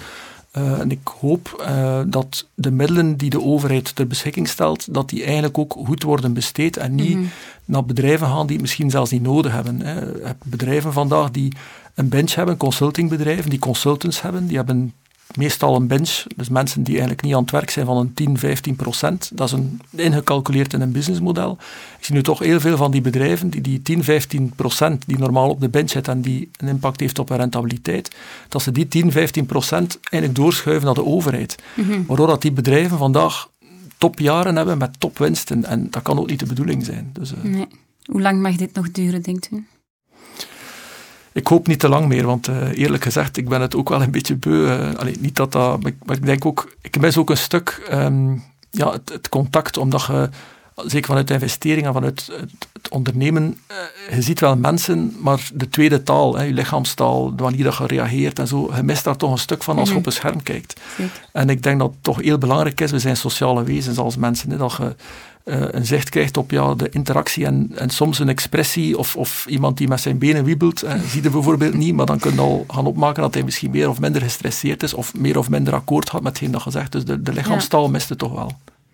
Uh, 0.58 0.80
en 0.80 0.92
ik 0.92 1.08
hoop 1.20 1.66
uh, 1.70 2.00
dat 2.08 2.48
de 2.54 2.72
middelen 2.72 3.16
die 3.16 3.30
de 3.30 3.42
overheid 3.42 3.96
ter 3.96 4.08
beschikking 4.08 4.48
stelt, 4.48 4.94
dat 4.94 5.10
die 5.10 5.24
eigenlijk 5.24 5.58
ook 5.58 5.74
goed 5.86 6.04
worden 6.04 6.34
besteed 6.34 6.78
en 6.78 6.96
niet 6.96 7.16
mm 7.16 7.30
naar 7.68 7.86
bedrijven 7.86 8.28
gaan 8.28 8.46
die 8.46 8.56
het 8.56 8.62
misschien 8.62 8.90
zelfs 8.90 9.12
niet 9.12 9.22
nodig 9.22 9.52
hebben. 9.52 9.82
Hè. 9.82 10.02
Bedrijven 10.44 10.94
vandaag 10.94 11.32
die 11.32 11.54
een 11.94 12.10
bench 12.10 12.34
hebben, 12.34 12.58
consultingbedrijven, 12.58 13.50
die 13.50 13.60
consultants 13.60 14.22
hebben, 14.22 14.48
die 14.48 14.58
hebben 14.58 14.94
meestal 15.36 15.76
een 15.76 15.88
bench, 15.88 16.24
dus 16.36 16.50
mensen 16.50 16.84
die 16.84 16.94
eigenlijk 16.94 17.24
niet 17.24 17.34
aan 17.34 17.42
het 17.42 17.52
werk 17.52 17.70
zijn 17.70 17.86
van 17.86 17.98
een 17.98 18.14
10, 18.14 18.38
15 18.38 18.76
procent. 18.76 19.32
Dat 19.34 19.48
is 19.48 19.54
een, 19.54 19.82
ingecalculeerd 19.90 20.74
in 20.74 20.82
een 20.82 20.92
businessmodel. 20.92 21.58
Ik 21.98 22.06
zie 22.06 22.16
nu 22.16 22.24
toch 22.24 22.40
heel 22.40 22.60
veel 22.60 22.78
van 22.78 22.92
die 22.92 23.02
bedrijven 23.02 23.50
die 23.50 23.62
die 23.62 23.82
10, 23.82 24.04
15 24.04 24.54
procent 24.56 25.04
die 25.08 25.18
normaal 25.18 25.50
op 25.50 25.60
de 25.60 25.70
bench 25.70 25.90
zit 25.90 26.08
en 26.08 26.22
die 26.22 26.50
een 26.58 26.68
impact 26.68 27.00
heeft 27.00 27.20
op 27.20 27.30
hun 27.30 27.38
rentabiliteit, 27.38 28.16
dat 28.50 28.62
ze 28.62 28.72
die 28.72 28.88
10, 28.88 29.12
15 29.12 29.46
procent 29.46 30.00
eigenlijk 30.02 30.36
doorschuiven 30.36 30.86
naar 30.86 30.96
de 30.96 31.06
overheid. 31.06 31.56
Mhm. 31.74 32.06
Waardoor 32.08 32.28
dat 32.28 32.42
die 32.42 32.52
bedrijven 32.52 32.98
vandaag 32.98 33.50
topjaren 33.98 34.56
hebben 34.56 34.78
met 34.78 35.00
topwinsten. 35.00 35.66
En 35.66 35.88
dat 35.90 36.02
kan 36.02 36.20
ook 36.20 36.30
niet 36.30 36.40
de 36.40 36.46
bedoeling 36.46 36.86
zijn. 36.86 37.10
Dus, 37.14 37.32
uh... 37.32 37.38
nee. 37.44 37.68
Hoe 38.06 38.22
lang 38.22 38.42
mag 38.42 38.56
dit 38.56 38.74
nog 38.74 38.92
duren, 38.92 39.22
denkt 39.22 39.50
u? 39.52 39.66
Ik 41.38 41.48
hoop 41.48 41.68
niet 41.68 41.80
te 41.80 41.90
lang 41.90 42.08
meer, 42.08 42.26
want 42.26 42.48
uh, 42.48 42.78
eerlijk 42.78 43.04
gezegd, 43.04 43.38
ik 43.38 43.50
ben 43.50 43.62
het 43.62 43.76
ook 43.76 43.90
wel 43.90 44.02
een 44.02 44.12
beetje 44.12 44.36
beu. 44.36 44.52
Uh, 44.52 44.96
allee, 44.96 45.18
niet 45.20 45.36
dat 45.36 45.52
dat, 45.52 45.84
maar 45.84 46.16
ik, 46.16 46.26
denk 46.26 46.46
ook, 46.46 46.76
ik 46.82 47.00
mis 47.00 47.18
ook 47.18 47.30
een 47.30 47.38
stuk 47.38 47.88
um, 47.92 48.44
ja, 48.72 48.92
het, 48.92 49.10
het, 49.10 49.30
contact, 49.30 49.78
omdat 49.78 50.06
je 50.06 50.30
zeker 50.76 51.08
vanuit 51.08 51.30
investeringen, 51.30 51.94
vanuit 51.94 52.32
het 52.74 52.90
ondernemen, 52.90 53.58
eh, 53.68 54.16
je 54.16 54.22
ziet 54.22 54.40
wel 54.40 54.56
mensen, 54.56 55.16
maar 55.20 55.50
de 55.54 55.70
tweede 55.70 56.04
taal, 56.04 56.38
hè, 56.38 56.44
je 56.44 56.54
lichaamstaal, 56.54 57.36
de 57.36 57.44
manier 57.44 57.64
dat 57.64 57.78
je 57.78 57.88
reageert 57.88 58.40
en 58.40 58.48
zo, 58.48 58.72
je 58.76 58.84
mist 58.84 59.04
daar 59.04 59.18
toch 59.18 59.32
een 59.32 59.38
stuk 59.38 59.64
van 59.64 59.78
als 59.78 59.88
je 59.88 59.94
mhm. 59.94 60.00
op 60.00 60.06
een 60.06 60.12
scherm 60.12 60.44
kijkt. 60.44 60.80
En 61.32 61.50
ik 61.50 61.64
denk 61.64 61.80
dat 61.80 61.90
het 61.90 62.04
toch 62.04 62.22
heel 62.22 62.38
belangrijk 62.38 62.82
is, 62.82 62.92
we 62.92 63.00
zijn 63.00 63.18
sociale 63.18 63.64
wezens 63.64 63.98
als 63.98 64.16
mensen, 64.16 64.50
hè, 64.50 64.58
dat 64.58 64.78
je 64.78 64.96
uh, 65.48 65.66
een 65.72 65.86
zicht 65.86 66.10
krijgt 66.10 66.38
op 66.38 66.52
ja, 66.52 66.74
de 66.74 66.90
interactie 66.90 67.46
en, 67.46 67.72
en 67.76 67.90
soms 67.90 68.20
een 68.20 68.30
expressie 68.30 68.98
of, 68.98 69.16
of 69.16 69.46
iemand 69.50 69.78
die 69.78 69.88
met 69.88 70.02
zijn 70.02 70.18
benen 70.18 70.44
wiebelt, 70.44 70.82
eh, 70.82 71.00
zie 71.08 71.24
je 71.24 71.30
bijvoorbeeld 71.30 71.74
niet, 71.74 71.96
maar 71.96 72.06
dan 72.06 72.20
kun 72.20 72.34
je 72.34 72.42
al 72.42 72.66
gaan 72.68 72.86
opmaken 72.86 73.22
dat 73.22 73.34
hij 73.34 73.44
misschien 73.44 73.72
meer 73.72 73.90
of 73.90 74.00
minder 74.00 74.22
gestresseerd 74.22 74.84
is 74.84 74.94
of 74.94 75.14
meer 75.14 75.38
of 75.38 75.50
minder 75.50 75.74
akkoord 75.74 76.10
gaat 76.10 76.22
met 76.22 76.32
hetgeen 76.32 76.52
dat 76.52 76.62
gezegd 76.62 76.92
Dus 76.92 77.06
de, 77.06 77.22
de 77.22 77.34
lichaamstaal 77.34 77.90
mist 77.90 78.10
het 78.10 78.18
toch 78.18 78.34
wel. 78.34 78.52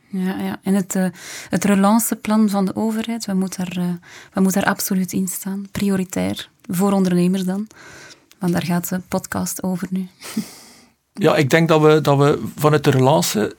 Ja, 0.10 0.40
ja. 0.40 0.60
En 0.64 0.74
het, 0.74 0.96
uh, 0.96 1.06
het 1.50 1.64
relanceplan 1.64 2.50
van 2.50 2.66
de 2.66 2.76
overheid, 2.76 3.26
wat 3.26 3.36
moet, 3.36 3.58
daar, 3.58 3.78
uh, 3.78 3.86
wat 4.34 4.44
moet 4.44 4.54
daar 4.54 4.66
absoluut 4.66 5.14
in 5.14 5.28
staan? 5.28 5.68
Prioritair, 5.72 6.50
voor 6.70 6.92
ondernemers 6.92 7.44
dan? 7.44 7.68
Want 8.40 8.54
daar 8.54 8.64
gaat 8.64 8.90
de 8.90 9.02
podcast 9.08 9.64
over 9.64 9.88
nu. 9.92 10.08
Ja, 11.14 11.36
ik 11.36 11.50
denk 11.50 11.68
dat 11.68 11.82
we, 11.82 12.02
dat 12.02 12.18
we 12.18 12.44
vanuit 12.56 12.84
de 12.84 12.92
relance... 12.92 13.56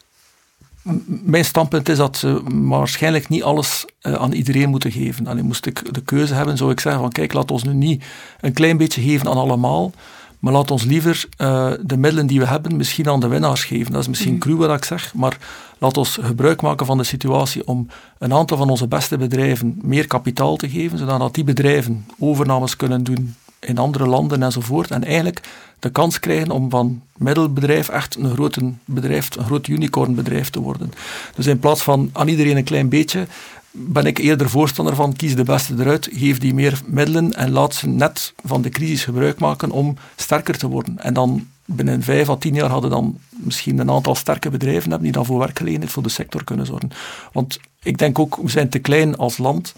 Mijn 1.07 1.45
standpunt 1.45 1.89
is 1.89 1.97
dat 1.97 2.17
ze 2.17 2.43
waarschijnlijk 2.53 3.29
niet 3.29 3.43
alles 3.43 3.87
uh, 4.03 4.15
aan 4.15 4.33
iedereen 4.33 4.69
moeten 4.69 4.93
geven. 4.93 5.27
En 5.27 5.45
moest 5.45 5.67
ik 5.67 5.95
de 5.95 6.01
keuze 6.01 6.35
hebben, 6.35 6.57
zou 6.57 6.71
ik 6.71 6.81
zeggen 6.81 7.03
van 7.03 7.13
kijk, 7.13 7.33
laat 7.33 7.51
ons 7.51 7.63
nu 7.63 7.75
niet 7.75 8.05
een 8.41 8.53
klein 8.53 8.77
beetje 8.77 9.03
geven 9.03 9.29
aan 9.29 9.37
allemaal, 9.37 9.93
maar 10.39 10.53
laat 10.53 10.71
ons 10.71 10.85
liever 10.85 11.29
uh, 11.39 11.73
de 11.83 11.97
middelen 11.97 12.27
die 12.27 12.41
we 12.41 12.47
hebben 12.47 12.77
misschien 12.77 13.09
aan 13.09 13.21
de 13.21 13.29
winnaars 13.29 13.65
geven. 13.65 13.93
Dat 13.93 14.01
is 14.01 14.09
misschien 14.09 14.33
mm. 14.33 14.39
cru 14.39 14.57
wat 14.57 14.77
ik 14.77 14.85
zeg, 14.85 15.15
maar 15.15 15.39
laat 15.79 15.97
ons 15.97 16.19
gebruik 16.21 16.63
maken 16.63 16.87
van 16.87 16.99
de 16.99 17.05
situatie 17.05 17.67
om 17.67 17.87
een 18.19 18.33
aantal 18.33 18.57
van 18.57 18.71
onze 18.71 18.89
beste 18.89 19.17
bedrijven 19.17 19.79
meer 19.83 20.07
kapitaal 20.07 20.57
te 20.57 20.69
geven, 20.69 20.99
zodat 20.99 21.35
die 21.35 21.45
bedrijven 21.45 22.07
overnames 22.19 22.77
kunnen 22.77 23.05
doen 23.05 23.35
in 23.67 23.79
andere 23.79 24.07
landen 24.07 24.43
enzovoort. 24.43 24.91
En 24.91 25.05
eigenlijk 25.05 25.41
de 25.79 25.91
kans 25.91 26.19
krijgen 26.19 26.51
om 26.51 26.71
van 26.71 27.03
middelbedrijf 27.17 27.89
echt 27.89 28.17
een 28.17 28.31
groot 28.31 28.59
bedrijf, 28.85 29.37
een 29.37 29.45
groot 29.45 29.67
unicornbedrijf 29.67 30.51
te 30.51 30.61
worden. 30.61 30.93
Dus 31.35 31.47
in 31.47 31.59
plaats 31.59 31.83
van 31.83 32.11
aan 32.13 32.29
iedereen 32.29 32.57
een 32.57 32.65
klein 32.65 32.89
beetje, 32.89 33.27
ben 33.71 34.07
ik 34.07 34.19
eerder 34.19 34.51
voorstander 34.51 34.95
van 34.95 35.17
kies 35.17 35.37
de 35.37 35.43
beste 35.43 35.75
eruit, 35.79 36.09
geef 36.13 36.39
die 36.39 36.55
meer 36.55 36.81
middelen 36.87 37.33
en 37.33 37.51
laat 37.51 37.75
ze 37.75 37.89
net 37.89 38.33
van 38.45 38.63
de 38.63 38.69
crisis 38.69 39.05
gebruik 39.05 39.39
maken 39.39 39.71
om 39.71 39.97
sterker 40.17 40.59
te 40.59 40.69
worden. 40.69 40.99
En 40.99 41.15
dan 41.15 41.47
binnen 41.65 42.03
vijf 42.03 42.29
à 42.29 42.37
tien 42.37 42.55
jaar 42.55 42.71
hadden 42.71 42.91
dan 42.91 43.19
misschien 43.31 43.79
een 43.79 43.91
aantal 43.91 44.15
sterke 44.15 44.51
bedrijven 44.51 44.83
hebben 44.83 45.03
die 45.03 45.13
dan 45.13 45.27
voor 45.27 45.39
werkgelegenheid 45.39 45.91
voor 45.91 46.03
de 46.03 46.09
sector 46.09 46.45
kunnen 46.45 46.67
zorgen. 46.67 46.91
Want 47.33 47.59
ik 47.83 47.99
denk 47.99 48.19
ook, 48.19 48.37
we 48.37 48.51
zijn 48.51 48.69
te 48.69 48.79
klein 48.79 49.17
als 49.17 49.39
land 49.39 49.75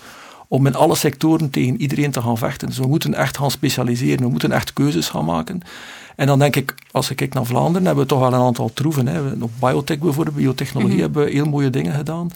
om 0.48 0.66
in 0.66 0.74
alle 0.74 0.94
sectoren 0.94 1.50
tegen 1.50 1.80
iedereen 1.80 2.10
te 2.10 2.22
gaan 2.22 2.38
vechten. 2.38 2.68
Dus 2.68 2.78
we 2.78 2.86
moeten 2.86 3.14
echt 3.14 3.38
gaan 3.38 3.50
specialiseren, 3.50 4.24
we 4.24 4.30
moeten 4.30 4.52
echt 4.52 4.72
keuzes 4.72 5.08
gaan 5.08 5.24
maken. 5.24 5.62
En 6.16 6.26
dan 6.26 6.38
denk 6.38 6.56
ik, 6.56 6.74
als 6.90 7.10
ik 7.10 7.16
kijk 7.16 7.34
naar 7.34 7.46
Vlaanderen, 7.46 7.86
hebben 7.86 8.04
we 8.04 8.10
toch 8.10 8.20
wel 8.20 8.32
een 8.32 8.46
aantal 8.46 8.70
troeven. 8.74 9.06
Hè. 9.06 9.20
Op 9.40 9.50
biotech 9.60 9.98
bijvoorbeeld, 9.98 10.36
biotechnologie, 10.36 10.94
mhm. 10.94 11.02
hebben 11.02 11.24
we 11.24 11.30
heel 11.30 11.46
mooie 11.46 11.70
dingen 11.70 11.94
gedaan. 11.94 12.30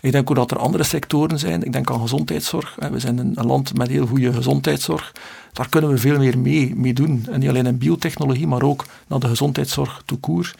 Ik 0.00 0.12
denk 0.12 0.30
ook 0.30 0.36
dat 0.36 0.50
er 0.50 0.58
andere 0.58 0.84
sectoren 0.84 1.38
zijn. 1.38 1.64
Ik 1.64 1.72
denk 1.72 1.90
aan 1.90 2.00
gezondheidszorg. 2.00 2.76
We 2.90 2.98
zijn 2.98 3.18
een 3.18 3.46
land 3.46 3.76
met 3.76 3.88
heel 3.88 4.06
goede 4.06 4.32
gezondheidszorg. 4.32 5.12
Daar 5.52 5.68
kunnen 5.68 5.90
we 5.90 5.98
veel 5.98 6.18
meer 6.18 6.38
mee, 6.38 6.76
mee 6.76 6.92
doen. 6.92 7.26
En 7.30 7.40
niet 7.40 7.48
alleen 7.48 7.66
in 7.66 7.78
biotechnologie, 7.78 8.46
maar 8.46 8.62
ook 8.62 8.84
naar 9.06 9.18
de 9.18 9.28
gezondheidszorg 9.28 10.02
toekoer. 10.04 10.54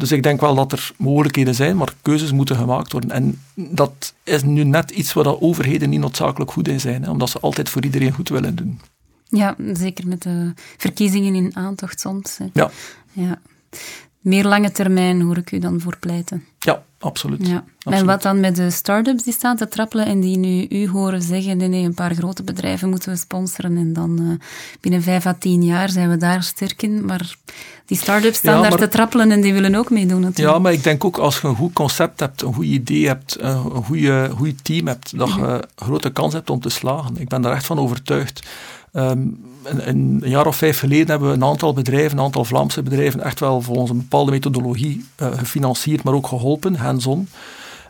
Dus 0.00 0.12
ik 0.12 0.22
denk 0.22 0.40
wel 0.40 0.54
dat 0.54 0.72
er 0.72 0.92
mogelijkheden 0.96 1.54
zijn, 1.54 1.76
maar 1.76 1.94
keuzes 2.02 2.32
moeten 2.32 2.56
gemaakt 2.56 2.92
worden. 2.92 3.10
En 3.10 3.40
dat 3.54 4.14
is 4.24 4.42
nu 4.42 4.64
net 4.64 4.90
iets 4.90 5.12
waar 5.12 5.24
de 5.24 5.40
overheden 5.40 5.90
niet 5.90 6.00
noodzakelijk 6.00 6.50
goed 6.50 6.68
in 6.68 6.80
zijn, 6.80 7.02
hè, 7.02 7.10
omdat 7.10 7.30
ze 7.30 7.40
altijd 7.40 7.68
voor 7.68 7.84
iedereen 7.84 8.12
goed 8.12 8.28
willen 8.28 8.54
doen. 8.54 8.80
Ja, 9.28 9.56
zeker 9.72 10.06
met 10.06 10.22
de 10.22 10.52
verkiezingen 10.76 11.34
in 11.34 11.56
aantocht 11.56 12.00
soms. 12.00 12.38
Hè. 12.38 12.46
Ja. 12.52 12.70
ja. 13.12 13.40
Meer 14.20 14.44
lange 14.44 14.72
termijn 14.72 15.20
hoor 15.20 15.36
ik 15.36 15.52
u 15.52 15.58
dan 15.58 15.80
voor 15.80 15.96
pleiten. 15.98 16.44
Ja, 16.58 16.82
absoluut. 17.00 17.46
Ja. 17.46 17.64
En 17.78 18.06
wat 18.06 18.22
dan 18.22 18.40
met 18.40 18.56
de 18.56 18.70
start-ups 18.70 19.22
die 19.22 19.32
staan 19.32 19.56
te 19.56 19.68
trappelen 19.68 20.06
en 20.06 20.20
die 20.20 20.38
nu 20.38 20.66
u 20.68 20.88
horen 20.88 21.22
zeggen, 21.22 21.56
nee, 21.56 21.68
nee, 21.68 21.84
een 21.84 21.94
paar 21.94 22.14
grote 22.14 22.42
bedrijven 22.42 22.88
moeten 22.88 23.10
we 23.10 23.16
sponsoren 23.16 23.76
en 23.76 23.92
dan 23.92 24.18
uh, 24.20 24.38
binnen 24.80 25.02
vijf 25.02 25.26
à 25.26 25.36
tien 25.38 25.64
jaar 25.64 25.90
zijn 25.90 26.10
we 26.10 26.16
daar 26.16 26.42
sterk 26.42 26.82
in. 26.82 27.04
Maar 27.04 27.34
die 27.86 27.98
start-ups 27.98 28.38
staan 28.38 28.62
daar 28.62 28.76
te 28.76 28.88
trappelen 28.88 29.30
en 29.30 29.40
die 29.40 29.52
willen 29.52 29.74
ook 29.74 29.90
meedoen 29.90 30.20
natuurlijk. 30.20 30.56
Ja, 30.56 30.62
maar 30.62 30.72
ik 30.72 30.82
denk 30.82 31.04
ook 31.04 31.18
als 31.18 31.40
je 31.40 31.48
een 31.48 31.54
goed 31.56 31.72
concept 31.72 32.20
hebt, 32.20 32.42
een 32.42 32.54
goed 32.54 32.64
idee 32.64 33.06
hebt, 33.06 33.36
een 33.40 33.84
goede, 33.84 34.30
goed 34.36 34.64
team 34.64 34.86
hebt, 34.86 35.18
dat 35.18 35.28
je 35.28 35.40
mhm. 35.40 35.50
een 35.50 35.62
grote 35.76 36.10
kans 36.10 36.32
hebt 36.32 36.50
om 36.50 36.60
te 36.60 36.68
slagen. 36.68 37.16
Ik 37.16 37.28
ben 37.28 37.42
daar 37.42 37.54
echt 37.54 37.66
van 37.66 37.78
overtuigd. 37.78 38.48
Um, 38.92 39.44
een, 39.64 39.88
een, 39.88 40.22
jaar 40.24 40.46
of 40.46 40.56
vijf 40.56 40.78
geleden 40.78 41.06
hebben 41.06 41.28
we 41.28 41.34
een 41.34 41.44
aantal 41.44 41.72
bedrijven, 41.72 42.18
een 42.18 42.24
aantal 42.24 42.44
Vlaamse 42.44 42.82
bedrijven, 42.82 43.22
echt 43.22 43.40
wel 43.40 43.60
volgens 43.60 43.90
een 43.90 43.96
bepaalde 43.96 44.30
methodologie 44.30 45.04
uh, 45.22 45.28
gefinancierd, 45.36 46.02
maar 46.02 46.14
ook 46.14 46.26
geholpen, 46.26 46.74
hands-on. 46.74 47.28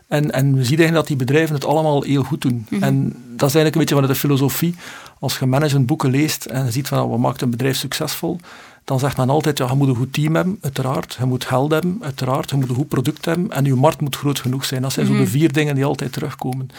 En, 0.07 0.31
en 0.31 0.45
we 0.55 0.63
zien 0.63 0.77
eigenlijk 0.77 0.93
dat 0.93 1.07
die 1.07 1.15
bedrijven 1.15 1.55
het 1.55 1.65
allemaal 1.65 2.03
heel 2.03 2.23
goed 2.23 2.41
doen. 2.41 2.65
Mhm. 2.69 2.83
En 2.83 3.03
dat 3.35 3.49
is 3.49 3.55
eigenlijk 3.55 3.75
een 3.75 3.81
beetje 3.81 3.95
van 3.95 4.07
de 4.07 4.15
filosofie. 4.15 4.75
Als 5.19 5.39
je 5.39 5.45
managementboeken 5.45 6.09
leest 6.09 6.45
en 6.45 6.65
je 6.65 6.71
ziet 6.71 6.87
van 6.87 7.09
wat 7.09 7.19
maakt 7.19 7.41
een 7.41 7.49
bedrijf 7.49 7.77
succesvol, 7.77 8.39
dan 8.83 8.99
zegt 8.99 9.17
men 9.17 9.29
altijd, 9.29 9.57
ja, 9.57 9.67
je 9.67 9.75
moet 9.75 9.87
een 9.87 9.95
goed 9.95 10.13
team 10.13 10.35
hebben, 10.35 10.57
uiteraard. 10.61 11.17
Je 11.19 11.25
moet 11.25 11.45
geld 11.45 11.71
hebben, 11.71 11.97
uiteraard. 12.01 12.49
Je 12.49 12.55
moet 12.55 12.69
een 12.69 12.75
goed 12.75 12.87
product 12.87 13.25
hebben. 13.25 13.51
En 13.51 13.65
je 13.65 13.75
markt 13.75 14.01
moet 14.01 14.15
groot 14.15 14.39
genoeg 14.39 14.65
zijn. 14.65 14.81
Dat 14.81 14.93
zijn 14.93 15.05
zo 15.05 15.11
de 15.11 15.19
mhm. 15.19 15.27
vier 15.27 15.51
dingen 15.51 15.75
die 15.75 15.85
altijd 15.85 16.13
terugkomen. 16.13 16.69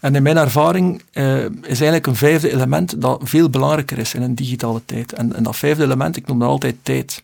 En 0.00 0.14
in 0.14 0.22
mijn 0.22 0.36
ervaring 0.36 1.02
uh, 1.12 1.44
is 1.44 1.50
eigenlijk 1.62 2.06
een 2.06 2.16
vijfde 2.16 2.52
element 2.52 3.00
dat 3.00 3.20
veel 3.24 3.50
belangrijker 3.50 3.98
is 3.98 4.14
in 4.14 4.22
een 4.22 4.34
digitale 4.34 4.80
tijd. 4.84 5.12
En, 5.12 5.36
en 5.36 5.42
dat 5.42 5.56
vijfde 5.56 5.82
element, 5.84 6.16
ik 6.16 6.26
noem 6.26 6.38
dat 6.38 6.48
altijd 6.48 6.76
tijd. 6.82 7.22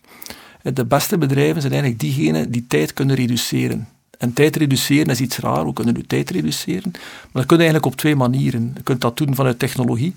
Eh, 0.61 0.73
de 0.75 0.85
beste 0.85 1.17
bedrijven 1.17 1.61
zijn 1.61 1.73
eigenlijk 1.73 2.01
diegenen 2.01 2.51
die 2.51 2.65
tijd 2.67 2.93
kunnen 2.93 3.15
reduceren. 3.15 3.87
En 4.17 4.33
tijd 4.33 4.55
reduceren 4.55 5.07
is 5.07 5.21
iets 5.21 5.37
raar, 5.37 5.65
we 5.65 5.73
kunnen 5.73 5.93
nu 5.93 6.03
tijd 6.03 6.29
reduceren. 6.29 6.91
Maar 6.93 7.31
dat 7.31 7.45
kun 7.45 7.57
je 7.57 7.63
eigenlijk 7.63 7.85
op 7.85 7.95
twee 7.95 8.15
manieren. 8.15 8.71
Je 8.75 8.83
kunt 8.83 9.01
dat 9.01 9.17
doen 9.17 9.35
vanuit 9.35 9.59
technologie. 9.59 10.13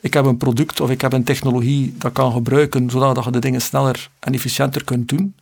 Ik 0.00 0.14
heb 0.14 0.24
een 0.24 0.36
product 0.36 0.80
of 0.80 0.90
ik 0.90 1.00
heb 1.00 1.12
een 1.12 1.24
technologie 1.24 1.94
dat 1.98 2.12
kan 2.12 2.32
gebruiken 2.32 2.90
zodat 2.90 3.24
je 3.24 3.30
de 3.30 3.38
dingen 3.38 3.60
sneller 3.60 4.10
en 4.18 4.34
efficiënter 4.34 4.84
kunt 4.84 5.08
doen 5.08 5.34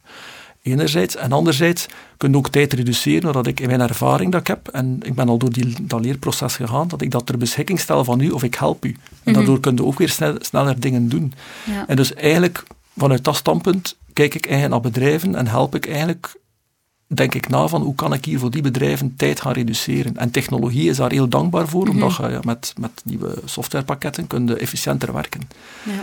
enerzijds. 0.62 1.16
En 1.16 1.32
anderzijds 1.32 1.86
kun 2.16 2.30
je 2.30 2.36
ook 2.36 2.48
tijd 2.48 2.72
reduceren, 2.72 3.20
doordat 3.20 3.46
ik 3.46 3.60
in 3.60 3.68
mijn 3.68 3.80
ervaring 3.80 4.32
dat 4.32 4.40
ik 4.40 4.46
heb, 4.46 4.68
en 4.68 4.98
ik 5.02 5.14
ben 5.14 5.28
al 5.28 5.38
door 5.38 5.52
die, 5.52 5.74
dat 5.82 6.00
leerproces 6.00 6.56
gegaan, 6.56 6.88
dat 6.88 7.02
ik 7.02 7.10
dat 7.10 7.26
ter 7.26 7.38
beschikking 7.38 7.80
stel 7.80 8.04
van 8.04 8.20
u 8.20 8.30
of 8.30 8.42
ik 8.42 8.54
help 8.54 8.84
u. 8.84 8.88
En 8.88 8.96
mhm. 9.24 9.34
daardoor 9.34 9.60
kun 9.60 9.76
je 9.76 9.84
ook 9.84 9.98
weer 9.98 10.36
sneller 10.40 10.80
dingen 10.80 11.08
doen. 11.08 11.32
Ja. 11.64 11.86
En 11.86 11.96
dus 11.96 12.14
eigenlijk, 12.14 12.62
vanuit 12.96 13.24
dat 13.24 13.36
standpunt, 13.36 13.96
kijk 14.12 14.34
ik 14.34 14.46
eigenlijk 14.46 14.82
naar 14.82 14.92
bedrijven 14.92 15.34
en 15.34 15.46
help 15.46 15.74
ik 15.74 15.86
eigenlijk 15.88 16.38
denk 17.14 17.34
ik 17.34 17.48
na 17.48 17.68
van 17.68 17.82
hoe 17.82 17.94
kan 17.94 18.12
ik 18.12 18.24
hier 18.24 18.38
voor 18.38 18.50
die 18.50 18.62
bedrijven 18.62 19.16
tijd 19.16 19.40
gaan 19.40 19.52
reduceren. 19.52 20.16
En 20.16 20.30
technologie 20.30 20.88
is 20.88 20.96
daar 20.96 21.10
heel 21.10 21.28
dankbaar 21.28 21.68
voor, 21.68 21.86
mhm. 21.86 21.90
omdat 21.90 22.16
je 22.16 22.28
ja, 22.28 22.40
met, 22.44 22.74
met 22.78 23.02
nieuwe 23.04 23.34
softwarepakketten 23.44 24.26
kun 24.26 24.58
efficiënter 24.58 25.12
werken. 25.12 25.40
Ja. 25.82 26.02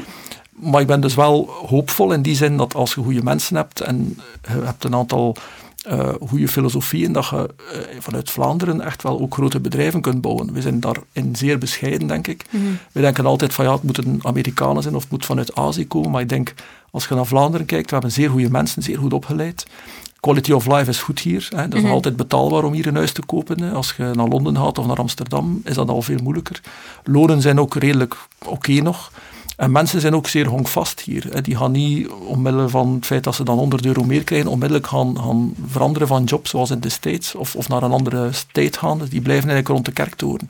Maar 0.60 0.82
ik 0.82 0.88
ben 0.88 1.02
dus 1.02 1.16
wel 1.16 1.50
hoopvol 1.68 2.12
in 2.12 2.22
die 2.22 2.36
zin 2.36 2.58
dat 2.58 2.76
als 2.76 2.94
je 2.94 3.02
goede 3.02 3.24
mensen 3.24 3.56
hebt 3.56 3.82
en 3.82 4.18
je 4.42 4.62
hebt 4.64 4.84
een 4.84 4.96
aantal 4.96 5.36
uh, 5.92 6.10
goede 6.28 6.48
filosofieën, 6.48 7.12
dat 7.12 7.28
je 7.28 7.50
uh, 7.74 7.80
vanuit 8.00 8.30
Vlaanderen 8.30 8.82
echt 8.82 9.04
wel 9.04 9.20
ook 9.20 9.34
grote 9.34 9.60
bedrijven 9.60 10.02
kunt 10.02 10.22
bouwen. 10.22 10.54
We 10.54 10.62
zijn 10.62 10.80
daarin 10.80 11.36
zeer 11.36 11.58
bescheiden, 11.58 12.08
denk 12.08 12.28
ik. 12.28 12.46
Mm 12.50 12.78
We 12.92 13.02
denken 13.02 13.26
altijd 13.26 13.54
van 13.54 13.66
ja, 13.66 13.72
het 13.72 13.84
moeten 13.84 14.20
Amerikanen 14.22 14.84
zijn 14.84 14.96
of 14.96 15.02
het 15.02 15.12
moet 15.12 15.26
vanuit 15.26 15.56
Azië 15.56 15.88
komen. 15.88 16.12
Maar 16.12 16.22
ik 16.22 16.30
denk, 16.30 16.54
als 16.92 17.08
je 17.08 17.16
naar 17.16 17.26
Vlaanderen 17.26 17.66
kijkt, 17.66 17.86
we 17.86 17.94
hebben 17.94 18.12
zeer 18.12 18.30
goede 18.30 18.50
mensen, 18.50 18.84
zeer 18.84 18.98
goed 18.98 19.14
opgeleid. 19.14 19.66
Quality 20.20 20.52
of 20.52 20.66
life 20.66 20.90
is 20.90 21.00
goed 21.00 21.20
hier. 21.20 21.48
Hè. 21.56 21.68
Dat 21.68 21.78
is 21.78 21.86
mm 21.86 21.92
altijd 21.92 22.16
betaalbaar 22.16 22.64
om 22.64 22.74
hier 22.74 22.88
een 22.88 22.96
huis 22.96 23.12
te 23.12 23.26
kopen. 23.26 23.62
Hè. 23.62 23.72
Als 23.72 23.94
je 23.98 24.12
naar 24.14 24.28
Londen 24.28 24.58
gaat 24.58 24.78
of 24.78 24.86
naar 24.86 24.98
Amsterdam, 24.98 25.62
is 25.64 25.76
dat 25.76 25.90
al 25.90 26.02
veel 26.02 26.20
moeilijker. 26.24 26.62
Lonen 27.04 27.42
zijn 27.42 27.60
ook 27.60 27.76
redelijk 27.76 28.16
oké 28.46 28.72
nog. 28.72 29.12
En 29.58 29.72
mensen 29.72 30.02
zijn 30.02 30.16
ook 30.16 30.28
zeer 30.28 30.46
honkvast 30.46 31.00
hier. 31.00 31.44
Die 31.44 31.56
gaan 31.56 31.72
niet, 31.72 32.08
omwille 32.10 32.70
van 32.70 32.94
het 32.94 33.06
feit 33.06 33.24
dat 33.24 33.36
ze 33.36 33.44
dan 33.44 33.58
100 33.58 33.86
euro 33.86 34.04
meer 34.04 34.24
krijgen, 34.24 34.50
onmiddellijk 34.50 34.88
gaan, 34.88 35.20
gaan 35.20 35.56
veranderen 35.68 36.08
van 36.08 36.24
job, 36.24 36.48
zoals 36.48 36.70
in 36.70 36.80
de 36.80 36.90
States, 36.90 37.36
of, 37.36 37.56
of 37.56 37.68
naar 37.68 37.84
een 37.84 37.92
andere 37.92 38.32
state 38.32 38.80
gaan. 38.80 39.00
Dus 39.00 39.10
die 39.10 39.22
blijven 39.22 39.50
eigenlijk 39.50 39.68
rond 39.68 39.86
de 39.86 40.04
kerktoren. 40.04 40.48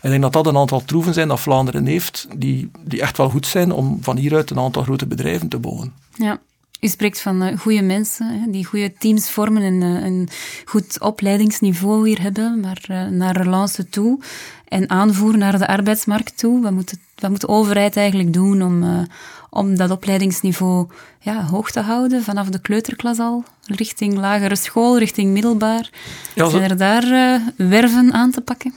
En 0.00 0.02
ik 0.02 0.10
denk 0.10 0.22
dat 0.22 0.32
dat 0.32 0.46
een 0.46 0.60
aantal 0.60 0.84
troeven 0.84 1.14
zijn 1.14 1.28
dat 1.28 1.40
Vlaanderen 1.40 1.86
heeft, 1.86 2.28
die, 2.36 2.70
die 2.80 3.00
echt 3.00 3.16
wel 3.16 3.30
goed 3.30 3.46
zijn 3.46 3.72
om 3.72 3.98
van 4.00 4.16
hieruit 4.16 4.50
een 4.50 4.58
aantal 4.58 4.82
grote 4.82 5.06
bedrijven 5.06 5.48
te 5.48 5.58
bouwen. 5.58 5.92
Ja. 6.14 6.40
U 6.80 6.88
spreekt 6.88 7.20
van 7.20 7.42
uh, 7.42 7.58
goede 7.58 7.82
mensen, 7.82 8.50
die 8.50 8.64
goede 8.64 8.92
teams 8.92 9.30
vormen 9.30 9.62
en 9.62 9.82
uh, 9.82 10.04
een 10.04 10.28
goed 10.64 11.00
opleidingsniveau 11.00 12.08
hier 12.08 12.22
hebben, 12.22 12.60
maar 12.60 12.84
uh, 12.90 13.06
naar 13.06 13.36
relance 13.36 13.88
toe 13.88 14.20
en 14.68 14.90
aanvoer 14.90 15.38
naar 15.38 15.58
de 15.58 15.66
arbeidsmarkt 15.66 16.38
toe. 16.38 16.62
Wat 16.62 16.72
moet, 16.72 16.90
het, 16.90 17.00
wat 17.14 17.30
moet 17.30 17.40
de 17.40 17.48
overheid 17.48 17.96
eigenlijk 17.96 18.32
doen 18.32 18.62
om, 18.62 19.06
om 19.50 19.76
dat 19.76 19.90
opleidingsniveau 19.90 20.86
ja, 21.20 21.44
hoog 21.44 21.70
te 21.70 21.80
houden, 21.80 22.22
vanaf 22.22 22.48
de 22.48 22.60
kleuterklas 22.60 23.18
al, 23.18 23.44
richting 23.64 24.14
lagere 24.14 24.56
school, 24.56 24.98
richting 24.98 25.32
middelbaar? 25.32 25.90
Ja, 26.34 26.48
Zijn 26.48 26.62
er 26.62 26.76
daar 26.76 27.40
werven 27.56 28.12
aan 28.12 28.30
te 28.30 28.40
pakken? 28.40 28.74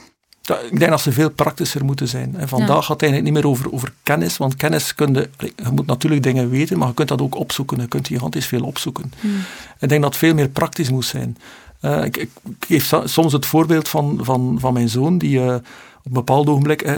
Ik 0.58 0.78
denk 0.78 0.90
dat 0.90 1.00
ze 1.00 1.12
veel 1.12 1.30
praktischer 1.30 1.84
moeten 1.84 2.08
zijn. 2.08 2.36
En 2.36 2.48
vandaag 2.48 2.84
gaat 2.84 2.88
het 2.88 3.02
eigenlijk 3.02 3.22
niet 3.22 3.42
meer 3.42 3.50
over, 3.50 3.72
over 3.72 3.92
kennis, 4.02 4.36
want 4.36 4.56
kennis 4.56 4.94
kun 4.94 5.14
je, 5.14 5.28
je 5.38 5.70
moet 5.72 5.86
natuurlijk 5.86 6.22
dingen 6.22 6.50
weten, 6.50 6.78
maar 6.78 6.88
je 6.88 6.94
kunt 6.94 7.08
dat 7.08 7.20
ook 7.20 7.34
opzoeken. 7.34 7.80
Je 7.80 7.88
kunt 7.88 8.06
gigantisch 8.06 8.46
veel 8.46 8.62
opzoeken. 8.64 9.12
Hmm. 9.20 9.36
Ik 9.78 9.88
denk 9.88 10.02
dat 10.02 10.10
het 10.10 10.20
veel 10.20 10.34
meer 10.34 10.48
praktisch 10.48 10.90
moet 10.90 11.04
zijn. 11.04 11.36
Uh, 11.82 12.04
ik, 12.04 12.16
ik, 12.16 12.30
geef 12.66 12.92
soms 13.04 13.32
het 13.32 13.46
voorbeeld 13.46 13.88
van, 13.88 14.18
van, 14.22 14.56
van 14.60 14.72
mijn 14.72 14.88
zoon, 14.88 15.18
die 15.18 15.38
uh, 15.38 15.54
op 16.02 16.06
een 16.06 16.12
bepaald 16.12 16.48
ogenblik, 16.48 16.86
uh, 16.86 16.96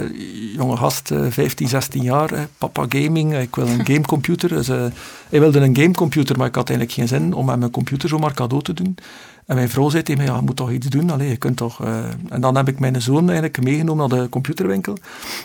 jonge 0.55 0.77
gast, 0.77 1.11
15, 1.29 1.67
16 1.67 2.03
jaar, 2.03 2.47
papa 2.57 2.85
gaming, 2.89 3.37
ik 3.37 3.55
wil 3.55 3.67
een 3.67 3.85
gamecomputer. 3.85 4.49
Dus, 4.49 4.67
hij 4.67 5.39
wilde 5.39 5.59
een 5.59 5.75
gamecomputer, 5.75 6.37
maar 6.37 6.47
ik 6.47 6.55
had 6.55 6.69
eigenlijk 6.69 6.97
geen 6.99 7.07
zin 7.07 7.33
om 7.33 7.49
hem 7.49 7.59
mijn 7.59 7.71
computer 7.71 8.09
zomaar 8.09 8.33
cadeau 8.33 8.63
te 8.63 8.73
doen. 8.73 8.97
En 9.45 9.55
mijn 9.55 9.69
vrouw 9.69 9.89
zei 9.89 10.03
tegen 10.03 10.21
mij, 10.23 10.31
ja, 10.31 10.37
je 10.39 10.45
moet 10.45 10.55
toch 10.55 10.71
iets 10.71 10.87
doen, 10.87 11.09
Allee, 11.09 11.29
je 11.29 11.37
kunt 11.37 11.57
toch... 11.57 11.85
Uh... 11.85 11.97
En 12.29 12.41
dan 12.41 12.55
heb 12.55 12.67
ik 12.67 12.79
mijn 12.79 13.01
zoon 13.01 13.25
eigenlijk 13.25 13.63
meegenomen 13.63 14.09
naar 14.09 14.19
de 14.19 14.29
computerwinkel. 14.29 14.97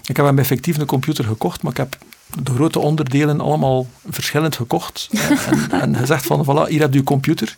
Ik 0.06 0.16
heb 0.16 0.26
hem 0.26 0.38
effectief 0.38 0.78
een 0.78 0.86
computer 0.86 1.24
gekocht, 1.24 1.62
maar 1.62 1.72
ik 1.72 1.78
heb 1.78 1.96
de 2.42 2.54
grote 2.54 2.78
onderdelen 2.78 3.40
allemaal 3.40 3.86
verschillend 4.08 4.56
gekocht. 4.56 5.08
en, 5.70 5.80
en, 5.80 5.96
gezegd 5.96 6.26
van, 6.26 6.44
voilà, 6.44 6.68
hier 6.68 6.80
heb 6.80 6.94
je 6.94 7.02
computer. 7.02 7.54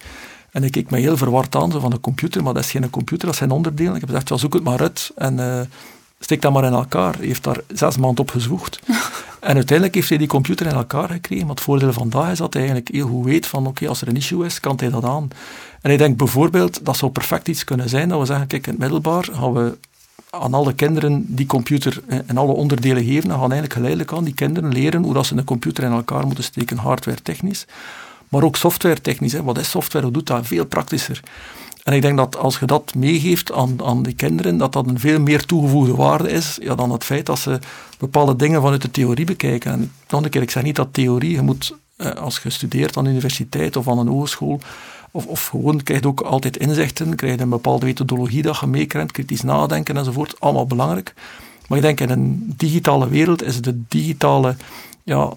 En 0.50 0.64
ik 0.64 0.72
keek 0.72 0.90
me 0.90 0.98
heel 0.98 1.16
verward 1.16 1.56
aan, 1.56 1.72
zo 1.72 1.80
van 1.80 1.92
een 1.92 2.00
computer, 2.00 2.42
maar 2.42 2.54
dat 2.54 2.64
is 2.64 2.70
geen 2.70 2.90
computer, 2.90 3.26
dat 3.26 3.36
zijn 3.36 3.50
onderdelen. 3.50 3.94
Ik 3.94 4.00
heb 4.00 4.08
gezegd, 4.08 4.28
ja, 4.28 4.36
zoek 4.36 4.54
het 4.54 4.62
maar 4.62 4.80
uit. 4.80 5.10
En 5.16 5.38
uh, 5.38 5.60
steek 6.20 6.42
dat 6.42 6.52
maar 6.52 6.64
in 6.64 6.72
elkaar. 6.72 7.16
Hij 7.16 7.26
heeft 7.26 7.44
daar 7.44 7.60
zes 7.74 7.96
maanden 7.96 8.20
op 8.20 8.30
gezwoegd. 8.30 8.80
en 9.40 9.54
uiteindelijk 9.54 9.94
heeft 9.94 10.08
hij 10.08 10.18
die 10.18 10.26
computer 10.26 10.66
in 10.66 10.72
elkaar 10.72 11.08
gekregen. 11.08 11.46
Maar 11.46 11.54
het 11.54 11.64
voordeel 11.64 11.92
van 11.92 12.10
dat 12.10 12.28
is 12.28 12.38
dat 12.38 12.52
hij 12.52 12.62
eigenlijk 12.62 12.94
heel 12.94 13.06
goed 13.08 13.24
weet 13.24 13.46
van, 13.46 13.66
oké, 13.66 13.88
als 13.88 14.00
er 14.00 14.08
een 14.08 14.16
issue 14.16 14.44
is, 14.44 14.60
kan 14.60 14.76
hij 14.76 14.90
dat 14.90 15.04
aan. 15.04 15.28
En 15.80 15.90
ik 15.90 15.98
denk 15.98 16.16
bijvoorbeeld, 16.16 16.84
dat 16.84 16.96
zou 16.96 17.12
perfect 17.12 17.48
iets 17.48 17.64
kunnen 17.64 17.88
zijn, 17.88 18.08
dat 18.08 18.18
we 18.18 18.26
zeggen, 18.26 18.46
kijk, 18.46 18.66
in 18.66 18.72
het 18.72 18.80
middelbaar 18.80 19.28
gaan 19.32 19.52
we 19.52 19.76
aan 20.30 20.54
alle 20.54 20.72
kinderen 20.72 21.24
die 21.26 21.46
computer 21.46 22.02
en 22.26 22.36
alle 22.36 22.52
onderdelen 22.52 23.04
geven, 23.04 23.28
dan 23.28 23.38
gaan 23.38 23.52
eigenlijk 23.52 23.72
geleidelijk 23.72 24.12
aan 24.12 24.24
die 24.24 24.34
kinderen 24.34 24.72
leren 24.72 25.02
hoe 25.02 25.14
dat 25.14 25.26
ze 25.26 25.36
een 25.36 25.44
computer 25.44 25.84
in 25.84 25.92
elkaar 25.92 26.26
moeten 26.26 26.44
steken, 26.44 26.76
hardware 26.76 27.22
technisch, 27.22 27.66
maar 28.30 28.42
ook 28.42 28.56
software 28.56 29.00
technisch. 29.00 29.32
Wat 29.32 29.58
is 29.58 29.70
software? 29.70 30.04
Hoe 30.04 30.12
doet 30.12 30.26
dat? 30.26 30.46
Veel 30.46 30.66
praktischer. 30.66 31.20
En 31.82 31.92
ik 31.92 32.02
denk 32.02 32.16
dat 32.16 32.36
als 32.36 32.58
je 32.58 32.66
dat 32.66 32.94
meegeeft 32.94 33.52
aan, 33.52 33.84
aan 33.84 34.02
die 34.02 34.14
kinderen, 34.14 34.56
dat 34.56 34.72
dat 34.72 34.86
een 34.86 34.98
veel 34.98 35.20
meer 35.20 35.44
toegevoegde 35.44 35.94
waarde 35.94 36.30
is 36.30 36.58
ja, 36.62 36.74
dan 36.74 36.92
het 36.92 37.04
feit 37.04 37.26
dat 37.26 37.38
ze 37.38 37.58
bepaalde 37.98 38.36
dingen 38.36 38.62
vanuit 38.62 38.82
de 38.82 38.90
theorie 38.90 39.24
bekijken. 39.24 39.72
En 39.72 39.92
nog 40.08 40.24
een 40.24 40.30
keer, 40.30 40.42
ik 40.42 40.50
zeg 40.50 40.62
niet 40.62 40.76
dat 40.76 40.88
theorie, 40.90 41.30
je 41.30 41.42
moet, 41.42 41.76
eh, 41.96 42.10
als 42.10 42.40
je 42.42 42.50
studeert 42.50 42.96
aan 42.96 43.04
de 43.04 43.10
universiteit 43.10 43.76
of 43.76 43.88
aan 43.88 43.98
een 43.98 44.08
hogeschool, 44.08 44.60
of, 45.10 45.26
of 45.26 45.46
gewoon 45.46 45.82
krijg 45.82 46.00
je 46.00 46.06
ook 46.06 46.20
altijd 46.20 46.56
inzichten, 46.56 47.14
krijg 47.14 47.34
je 47.34 47.40
een 47.40 47.48
bepaalde 47.48 47.86
methodologie 47.86 48.42
dat 48.42 48.58
je 48.58 48.66
meekrijgt, 48.66 49.12
kritisch 49.12 49.42
nadenken 49.42 49.96
enzovoort, 49.96 50.40
allemaal 50.40 50.66
belangrijk. 50.66 51.14
Maar 51.68 51.78
ik 51.78 51.84
denk 51.84 52.00
in 52.00 52.10
een 52.10 52.54
digitale 52.56 53.08
wereld 53.08 53.42
is 53.42 53.60
de 53.60 53.82
digitale 53.88 54.56
ja, 55.04 55.32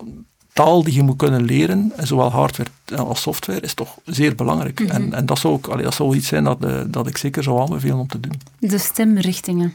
taal 0.53 0.83
die 0.83 0.93
je 0.93 1.03
moet 1.03 1.17
kunnen 1.17 1.43
leren, 1.43 1.91
zowel 1.98 2.31
hardware 2.31 2.69
als 2.95 3.22
software, 3.22 3.60
is 3.60 3.74
toch 3.74 3.98
zeer 4.05 4.36
belangrijk. 4.36 4.79
Mhm. 4.79 4.91
en, 4.91 5.13
en 5.13 5.25
dat 5.25 5.39
zou 5.39 5.53
ook 5.53 5.67
allee, 5.67 5.83
dat 5.83 5.93
zou 5.93 6.15
iets 6.15 6.27
zijn 6.27 6.43
dat, 6.43 6.57
uh, 6.63 6.81
dat 6.88 7.07
ik 7.07 7.17
zeker 7.17 7.43
zou 7.43 7.62
aanbevelen 7.62 7.98
om 7.98 8.07
te 8.07 8.19
doen. 8.19 8.41
De 8.60 8.77
stemrichtingen. 8.77 9.74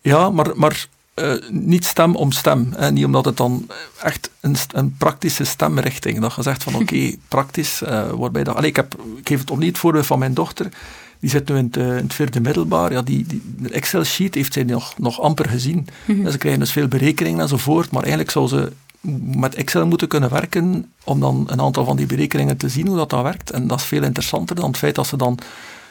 Ja, 0.00 0.30
maar, 0.30 0.50
maar 0.54 0.86
uh, 1.14 1.32
niet 1.50 1.84
stem 1.84 2.16
om 2.16 2.32
stem. 2.32 2.72
Hè. 2.76 2.92
Niet 2.92 3.04
omdat 3.04 3.24
het 3.24 3.36
dan 3.36 3.66
echt 4.02 4.30
een, 4.40 4.56
een 4.72 4.96
praktische 4.96 5.44
stemrichting, 5.44 6.20
dat 6.20 6.34
je 6.34 6.42
zegt 6.42 6.62
van 6.62 6.74
oké, 6.80 7.14
praktisch, 7.28 7.82
uh, 7.82 8.10
waarbij 8.10 8.44
dat... 8.44 8.56
Allee, 8.56 8.68
ik, 8.68 8.76
heb, 8.76 8.94
ik 9.16 9.28
geef 9.28 9.40
het 9.40 9.50
opnieuw 9.50 9.68
het 9.68 9.78
voorbeeld 9.78 10.06
van 10.06 10.18
mijn 10.18 10.34
dochter, 10.34 10.68
die 11.20 11.30
zit 11.30 11.48
nu 11.48 11.56
in 11.56 11.64
het, 11.64 11.76
in 11.76 11.82
het 11.82 12.14
vierde 12.14 12.40
middelbaar, 12.40 12.92
ja, 12.92 13.02
die, 13.02 13.26
die 13.26 13.42
Excel-sheet 13.70 14.34
heeft 14.34 14.52
zij 14.52 14.62
nog, 14.62 14.98
nog 14.98 15.20
amper 15.20 15.48
gezien. 15.48 15.86
Mm 16.04 16.30
Ze 16.30 16.38
krijgen 16.38 16.60
dus 16.60 16.72
veel 16.72 16.88
berekeningen 16.88 17.40
enzovoort, 17.40 17.90
maar 17.90 18.02
eigenlijk 18.02 18.30
zou 18.30 18.48
ze 18.48 18.72
met 19.20 19.54
Excel 19.54 19.86
moeten 19.86 20.08
kunnen 20.08 20.30
werken 20.30 20.92
om 21.04 21.20
dan 21.20 21.44
een 21.46 21.60
aantal 21.60 21.84
van 21.84 21.96
die 21.96 22.06
berekeningen 22.06 22.56
te 22.56 22.68
zien 22.68 22.86
hoe 22.86 22.96
dat, 22.96 23.10
dat 23.10 23.22
werkt. 23.22 23.50
En 23.50 23.66
dat 23.66 23.78
is 23.78 23.84
veel 23.84 24.02
interessanter 24.02 24.56
dan 24.56 24.64
het 24.64 24.76
feit 24.76 24.94
dat 24.94 25.06
ze 25.06 25.16
dan, 25.16 25.38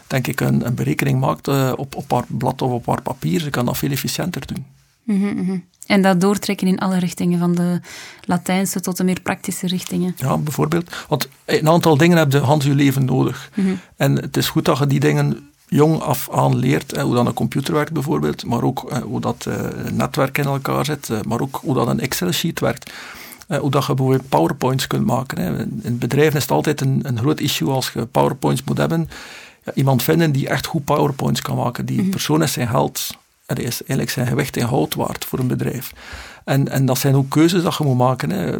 denk 0.07 0.27
ik, 0.27 0.39
een, 0.41 0.65
een 0.65 0.75
berekening 0.75 1.19
maakt 1.19 1.47
uh, 1.47 1.73
op, 1.75 1.95
op 1.95 2.11
haar 2.11 2.25
blad 2.27 2.61
of 2.61 2.71
op 2.71 2.85
haar 2.85 3.01
papier. 3.01 3.39
Ze 3.39 3.49
kan 3.49 3.65
dat 3.65 3.77
veel 3.77 3.91
efficiënter 3.91 4.47
doen. 4.47 4.65
Mm 5.03 5.45
-hmm. 5.45 5.65
En 5.85 6.01
dat 6.01 6.21
doortrekken 6.21 6.67
in 6.67 6.79
alle 6.79 6.99
richtingen, 6.99 7.39
van 7.39 7.55
de 7.55 7.79
Latijnse 8.23 8.79
tot 8.79 8.97
de 8.97 9.03
meer 9.03 9.21
praktische 9.21 9.67
richtingen. 9.67 10.13
Ja, 10.17 10.37
bijvoorbeeld. 10.37 11.05
Want 11.07 11.29
een 11.45 11.67
aantal 11.67 11.97
dingen 11.97 12.17
heb 12.17 12.31
je 12.31 12.37
Hans 12.37 12.65
je 12.65 12.75
leven 12.75 13.05
nodig. 13.05 13.51
Mm 13.55 13.65
-hmm. 13.65 13.79
En 13.95 14.15
het 14.15 14.37
is 14.37 14.49
goed 14.49 14.65
dat 14.65 14.77
je 14.77 14.87
die 14.87 14.99
dingen 14.99 15.49
jong 15.67 16.01
af 16.01 16.29
aan 16.31 16.55
leert, 16.55 17.01
hoe 17.01 17.15
dan 17.15 17.27
een 17.27 17.33
computer 17.33 17.73
werkt 17.73 17.93
bijvoorbeeld, 17.93 18.45
maar 18.45 18.63
ook 18.63 19.01
hoe 19.03 19.21
dat 19.21 19.45
uh, 19.47 19.55
netwerk 19.91 20.37
in 20.37 20.43
elkaar 20.43 20.85
zit, 20.85 21.09
maar 21.27 21.41
ook 21.41 21.59
hoe 21.63 21.73
dat 21.73 21.87
een 21.87 21.99
Excel-sheet 21.99 22.59
werkt. 22.59 22.91
Uh, 23.47 23.57
hoe 23.57 23.71
dat 23.71 23.85
je 23.85 23.93
bijvoorbeeld 23.93 24.29
PowerPoints 24.29 24.87
kunt 24.87 25.05
maken. 25.05 25.37
Hè. 25.37 25.59
In 25.81 25.97
bedrijven 25.97 26.35
is 26.35 26.41
het 26.41 26.51
altijd 26.51 26.81
een, 26.81 26.99
een 27.03 27.17
groot 27.17 27.39
issue 27.39 27.69
als 27.69 27.91
je 27.93 28.05
PowerPoints 28.05 28.63
moet 28.63 28.77
hebben. 28.77 29.09
Ja, 29.63 29.71
iemand 29.73 30.03
vinden 30.03 30.31
die 30.31 30.49
echt 30.49 30.65
goed 30.65 30.83
PowerPoints 30.83 31.41
kan 31.41 31.55
maken. 31.55 31.85
Die 31.85 32.01
mm 32.01 32.09
persoon 32.09 32.43
is 32.43 32.53
zijn 32.53 32.67
geld, 32.67 33.09
er 33.45 33.59
is 33.59 33.79
eigenlijk 33.79 34.09
zijn 34.09 34.27
gewicht 34.27 34.57
in 34.57 34.67
goud 34.67 34.95
waard 34.95 35.25
voor 35.25 35.39
een 35.39 35.47
bedrijf. 35.47 35.93
En, 36.45 36.69
en 36.69 36.85
dat 36.85 36.97
zijn 36.97 37.15
ook 37.15 37.29
keuzes 37.29 37.63
dat 37.63 37.77
je 37.77 37.83
moet 37.83 37.97
maken. 37.97 38.29
Hè 38.29 38.57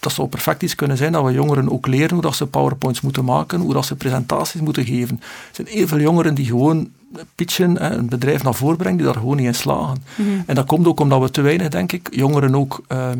dat 0.00 0.12
zou 0.12 0.28
perfect 0.28 0.62
iets 0.62 0.74
kunnen 0.74 0.96
zijn 0.96 1.12
dat 1.12 1.24
we 1.24 1.32
jongeren 1.32 1.72
ook 1.72 1.86
leren 1.86 2.12
hoe 2.12 2.22
dat 2.22 2.34
ze 2.34 2.46
powerpoints 2.46 3.00
moeten 3.00 3.24
maken, 3.24 3.60
hoe 3.60 3.72
dat 3.72 3.86
ze 3.86 3.96
presentaties 3.96 4.60
moeten 4.60 4.84
geven. 4.84 5.16
Er 5.20 5.48
zijn 5.52 5.66
heel 5.66 5.86
veel 5.86 6.00
jongeren 6.00 6.34
die 6.34 6.46
gewoon 6.46 6.90
pitchen, 7.34 7.94
een 7.94 8.08
bedrijf 8.08 8.42
naar 8.42 8.54
voren 8.54 8.76
brengen, 8.76 8.96
die 8.96 9.06
daar 9.06 9.14
gewoon 9.14 9.36
niet 9.36 9.46
in 9.46 9.54
slagen. 9.54 10.02
Mhm. 10.14 10.28
En 10.46 10.54
dat 10.54 10.66
komt 10.66 10.86
ook 10.86 11.00
omdat 11.00 11.20
we 11.20 11.30
te 11.30 11.40
weinig, 11.40 11.68
denk 11.68 11.92
ik, 11.92 12.08
jongeren 12.10 12.54
ook... 12.54 12.82
Ehm, 12.86 13.18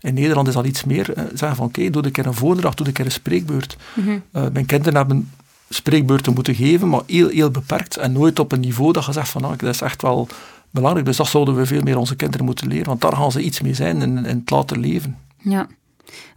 in 0.00 0.14
Nederland 0.14 0.48
is 0.48 0.54
dat 0.54 0.66
iets 0.66 0.84
meer. 0.84 1.18
Uh, 1.18 1.24
zeggen 1.34 1.56
van 1.56 1.66
oké, 1.66 1.90
doe 1.90 2.04
een 2.04 2.10
keer 2.10 2.26
een 2.26 2.34
voordracht, 2.34 2.76
doe 2.76 2.86
een 2.86 2.92
keer 2.92 3.04
een 3.04 3.10
spreekbeurt. 3.10 3.76
Mhm. 3.94 4.18
Eh, 4.32 4.44
mijn 4.52 4.66
kinderen 4.66 4.94
hebben 4.96 5.30
spreekbeurten 5.68 6.34
moeten 6.34 6.54
geven, 6.54 6.88
maar 6.88 7.00
heel, 7.06 7.28
heel 7.28 7.50
beperkt 7.50 7.96
en 7.96 8.12
nooit 8.12 8.38
op 8.38 8.52
een 8.52 8.60
niveau 8.60 8.92
dat 8.92 9.04
je 9.04 9.12
zegt 9.12 9.28
van 9.28 9.42
nou, 9.42 9.56
dat 9.56 9.74
is 9.74 9.80
echt 9.80 10.02
wel 10.02 10.28
belangrijk. 10.70 11.06
Dus 11.06 11.16
dat 11.16 11.28
zouden 11.28 11.56
we 11.56 11.66
veel 11.66 11.82
meer 11.82 11.98
onze 11.98 12.16
kinderen 12.16 12.46
moeten 12.46 12.68
leren, 12.68 12.86
want 12.86 13.00
daar 13.00 13.16
gaan 13.16 13.32
ze 13.32 13.42
iets 13.42 13.60
mee 13.60 13.74
zijn 13.74 14.02
in, 14.02 14.26
in 14.26 14.38
het 14.38 14.50
later 14.50 14.78
leven. 14.78 15.16
Ja. 15.38 15.66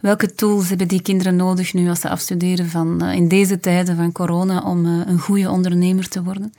Welke 0.00 0.34
tools 0.34 0.68
hebben 0.68 0.88
die 0.88 1.02
kinderen 1.02 1.36
nodig 1.36 1.74
nu 1.74 1.88
als 1.88 2.00
ze 2.00 2.08
afstuderen 2.08 2.68
van, 2.68 3.04
uh, 3.04 3.14
in 3.14 3.28
deze 3.28 3.60
tijden 3.60 3.96
van 3.96 4.12
corona 4.12 4.62
om 4.62 4.86
uh, 4.86 5.00
een 5.06 5.18
goede 5.18 5.50
ondernemer 5.50 6.08
te 6.08 6.22
worden? 6.22 6.52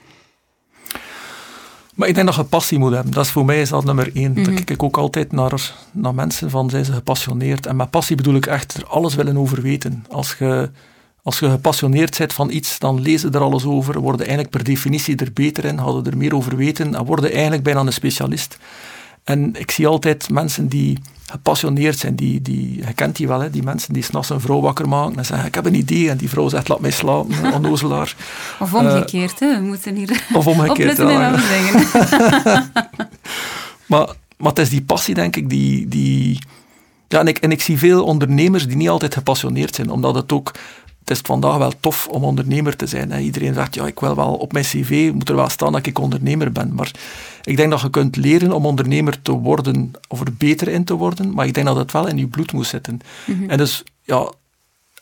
Maar 1.95 2.07
ik 2.07 2.15
denk 2.15 2.27
dat 2.27 2.35
je 2.35 2.43
passie 2.43 2.79
moet 2.79 2.93
hebben. 2.93 3.12
Dat 3.12 3.25
is 3.25 3.31
voor 3.31 3.45
mij 3.45 3.62
is 3.62 3.69
dat 3.69 3.85
nummer 3.85 4.12
één. 4.13 4.31
Mm 4.31 4.43
-hmm. 4.43 4.53
Kijk 4.53 4.69
ik 4.69 4.83
ook 4.83 4.97
altijd 4.97 5.31
naar, 5.31 5.74
naar 5.91 6.15
mensen 6.15 6.50
van, 6.50 6.69
zijn 6.69 6.85
ze 6.85 6.93
gepassioneerd? 6.93 7.65
En 7.65 7.75
met 7.75 7.89
passie 7.89 8.15
bedoel 8.15 8.35
ik 8.35 8.45
echt 8.45 8.74
er 8.74 8.85
alles 8.85 9.15
willen 9.15 9.38
over 9.38 9.62
weten. 9.62 10.05
Als 10.09 10.35
je, 10.39 10.69
als 11.24 11.39
je 11.39 11.50
gepassioneerd 11.50 12.17
bent 12.17 12.33
van 12.33 12.50
iets, 12.50 12.79
dan 12.79 13.01
lezen 13.01 13.31
er 13.31 13.41
alles 13.41 13.65
over, 13.65 14.00
worden 14.00 14.25
eigenlijk 14.25 14.50
per 14.50 14.63
definitie 14.63 15.15
er 15.15 15.33
beter 15.33 15.65
in, 15.65 15.77
hadden 15.77 16.12
er 16.12 16.17
meer 16.17 16.35
over 16.35 16.55
weten 16.55 16.95
en 16.95 17.05
worden 17.05 17.31
eigenlijk 17.31 17.63
bijna 17.63 17.79
een 17.79 17.93
specialist. 17.93 18.57
En 19.25 19.55
ik 19.55 19.72
zie 19.72 19.88
altijd 19.88 20.29
mensen 20.29 20.67
die 20.67 20.98
gepassioneerd 21.25 21.98
zijn. 21.98 22.15
Die, 22.15 22.41
die, 22.41 22.78
je 22.78 22.93
kent 22.93 23.15
die 23.15 23.28
wel, 23.28 23.39
hè? 23.39 23.49
die 23.49 23.63
mensen 23.63 23.93
die 23.93 24.04
s'nachts 24.04 24.30
een 24.30 24.41
vrouw 24.41 24.62
wakker 24.62 24.88
maken 24.88 25.17
en 25.17 25.26
zeggen, 25.26 25.47
ik 25.47 25.56
heb 25.56 25.65
een 25.65 25.76
idee. 25.76 26.10
En 26.10 26.17
die 26.17 26.30
vrouw 26.30 26.49
zegt, 26.49 26.67
laat 26.67 26.80
mij 26.80 26.91
slapen, 26.91 27.54
onnozelaar. 27.54 28.15
Of 28.60 28.73
omgekeerd, 28.73 29.41
uh, 29.41 29.49
hè? 29.49 29.60
we 29.60 29.65
moeten 29.65 29.95
hier 29.95 30.26
of 30.34 30.47
omgekeerd, 30.47 30.97
ja, 30.97 31.39
zeggen. 31.39 32.71
maar, 33.91 34.08
maar 34.38 34.49
het 34.49 34.60
is 34.60 34.69
die 34.69 34.84
passie, 34.84 35.13
denk 35.13 35.36
ik, 35.36 35.49
die... 35.49 35.88
die 35.88 36.39
ja, 37.08 37.19
en 37.19 37.28
ik, 37.28 37.38
en 37.38 37.52
ik 37.52 37.62
zie 37.62 37.78
veel 37.78 38.04
ondernemers 38.04 38.67
die 38.67 38.76
niet 38.76 38.89
altijd 38.89 39.13
gepassioneerd 39.13 39.76
zijn, 39.76 39.89
omdat 39.89 40.15
het 40.15 40.32
ook 40.32 40.52
het 41.06 41.18
is 41.18 41.24
vandaag 41.24 41.58
wel 41.58 41.74
tof 41.80 42.08
om 42.08 42.24
ondernemer 42.24 42.76
te 42.76 42.88
zijn. 42.88 43.12
Hè. 43.12 43.20
Iedereen 43.20 43.54
zegt, 43.54 43.76
ja, 43.76 43.88
ik 43.88 44.00
wil 44.00 44.15
wel 44.15 44.34
op 44.34 44.54
mijn 44.54 44.65
cv, 44.65 45.12
moet 45.13 45.30
er 45.30 45.36
wel 45.36 45.50
staan 45.50 45.72
dat 45.72 45.86
ik 45.86 46.00
ondernemer 46.00 46.52
ben. 46.52 46.74
Maar 46.74 46.91
ik 47.44 47.58
denk 47.58 47.72
dat 47.72 47.82
je 47.82 47.89
kunt 47.89 48.15
leren 48.15 48.52
om 48.52 48.65
ondernemer 48.65 49.22
te 49.22 49.32
worden, 49.32 49.91
of 50.08 50.20
er 50.20 50.34
beter 50.38 50.68
in 50.68 50.84
te 50.84 50.94
worden, 50.94 51.34
maar 51.34 51.46
ik 51.46 51.54
denk 51.54 51.65
dat 51.65 51.76
het 51.76 51.91
wel 51.91 52.08
in 52.08 52.18
je 52.18 52.28
bloed 52.28 52.52
moet 52.52 52.68
zitten. 52.68 53.00
Mhm. 53.26 53.50
En 53.50 53.58
dus, 53.58 53.84
ja, 54.04 54.32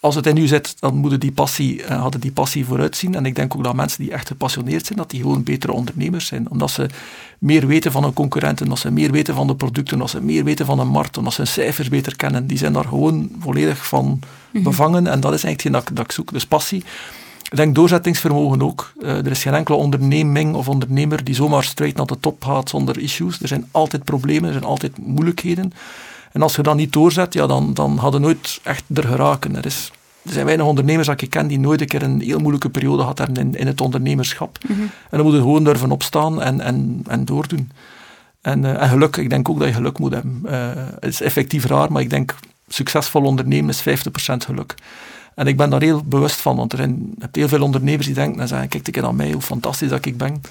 als 0.03 0.15
het 0.15 0.27
in 0.27 0.37
u 0.37 0.47
zit, 0.47 0.75
dan 0.79 0.95
moeten 0.95 1.19
die 1.19 1.31
passie, 1.31 1.81
uh, 1.81 2.01
hadden 2.01 2.21
die 2.21 2.31
passie 2.31 2.65
vooruitzien. 2.65 3.15
En 3.15 3.25
ik 3.25 3.35
denk 3.35 3.55
ook 3.55 3.63
dat 3.63 3.75
mensen 3.75 4.03
die 4.03 4.11
echt 4.11 4.27
gepassioneerd 4.27 4.85
zijn, 4.85 4.97
dat 4.97 5.09
die 5.09 5.21
gewoon 5.21 5.43
betere 5.43 5.73
ondernemers 5.73 6.25
zijn. 6.25 6.49
Omdat 6.49 6.71
ze 6.71 6.87
meer 7.39 7.67
weten 7.67 7.91
van 7.91 8.03
hun 8.03 8.13
concurrenten, 8.13 8.65
omdat 8.65 8.79
ze 8.79 8.91
meer 8.91 9.11
weten 9.11 9.35
van 9.35 9.47
de 9.47 9.55
producten, 9.55 9.93
omdat 9.93 10.09
ze 10.09 10.21
meer 10.21 10.43
weten 10.43 10.65
van 10.65 10.77
de 10.77 10.83
markt, 10.83 11.17
omdat 11.17 11.33
ze 11.33 11.41
hun 11.41 11.49
cijfers 11.49 11.89
beter 11.89 12.15
kennen. 12.15 12.47
Die 12.47 12.57
zijn 12.57 12.73
daar 12.73 12.85
gewoon 12.85 13.29
volledig 13.39 13.87
van 13.87 14.19
mhm. 14.51 14.63
bevangen. 14.63 15.07
En 15.07 15.19
dat 15.19 15.33
is 15.33 15.43
eigenlijk 15.43 15.63
hetgeen 15.63 15.71
dat, 15.71 15.97
dat 15.97 16.05
ik 16.05 16.11
zoek. 16.11 16.31
Dus 16.31 16.45
passie. 16.45 16.83
Ik 17.49 17.57
denk 17.57 17.75
doorzettingsvermogen 17.75 18.61
ook. 18.61 18.93
Uh, 19.01 19.09
er 19.09 19.31
is 19.31 19.41
geen 19.41 19.53
enkele 19.53 19.77
onderneming 19.77 20.55
of 20.55 20.67
ondernemer 20.67 21.23
die 21.23 21.35
zomaar 21.35 21.63
straight 21.63 21.97
naar 21.97 22.05
de 22.05 22.19
top 22.19 22.43
gaat 22.43 22.69
zonder 22.69 22.99
issues. 22.99 23.41
Er 23.41 23.47
zijn 23.47 23.67
altijd 23.71 24.03
problemen, 24.03 24.45
er 24.45 24.53
zijn 24.53 24.65
altijd 24.65 24.97
moeilijkheden. 24.97 25.73
En 26.33 26.41
als 26.41 26.55
je 26.55 26.61
dat 26.61 26.75
niet 26.75 26.93
doorzet, 26.93 27.33
ja, 27.33 27.47
dan, 27.47 27.73
dan 27.73 27.97
hadden 27.97 28.21
nooit 28.21 28.59
echt 28.63 28.83
er 28.93 29.07
geraken. 29.07 29.55
Er, 29.55 29.65
is, 29.65 29.91
er 30.23 30.31
zijn 30.31 30.45
weinig 30.45 30.65
ondernemers 30.65 31.07
dat 31.07 31.21
ik 31.21 31.29
ken 31.29 31.47
die 31.47 31.59
nooit 31.59 31.81
een 31.81 31.87
keer 31.87 32.03
een 32.03 32.21
heel 32.21 32.39
moeilijke 32.39 32.69
periode 32.69 33.01
gehad 33.01 33.17
hebben 33.17 33.37
in, 33.37 33.55
in 33.55 33.67
het 33.67 33.81
ondernemerschap. 33.81 34.57
Mhm. 34.67 34.81
En 34.81 34.89
dan 35.09 35.21
moet 35.21 35.33
je 35.33 35.39
gewoon 35.39 35.63
durven 35.63 35.91
opstaan 35.91 36.41
en, 36.41 36.61
en, 36.61 37.03
en 37.07 37.25
doordoen. 37.25 37.71
En, 38.41 38.63
uh, 38.63 38.81
en 38.81 38.89
geluk, 38.89 39.17
ik 39.17 39.29
denk 39.29 39.49
ook 39.49 39.59
dat 39.59 39.67
je 39.67 39.73
geluk 39.73 39.99
moet 39.99 40.13
hebben. 40.13 40.41
Uh, 40.45 40.51
het 40.99 41.09
is 41.09 41.21
effectief 41.21 41.65
raar, 41.65 41.91
maar 41.91 42.01
ik 42.01 42.09
denk 42.09 42.35
succesvol 42.67 43.23
ondernemen 43.23 43.69
is 43.69 43.81
50% 43.81 43.83
geluk. 44.37 44.75
En 45.35 45.47
ik 45.47 45.57
ben 45.57 45.69
daar 45.69 45.81
heel 45.81 46.03
bewust 46.05 46.41
van, 46.41 46.55
want 46.55 46.71
er 46.71 46.77
zijn 46.77 47.15
heel 47.31 47.47
veel 47.47 47.61
ondernemers 47.61 48.05
die 48.05 48.15
denken 48.15 48.41
en 48.41 48.47
zeggen, 48.47 48.67
kijk 48.67 48.87
een 48.87 48.93
keer 48.93 49.05
aan 49.05 49.15
mij, 49.15 49.31
hoe 49.31 49.41
fantastisch 49.41 49.89
dat 49.89 50.05
ik 50.05 50.17
ben. 50.17 50.41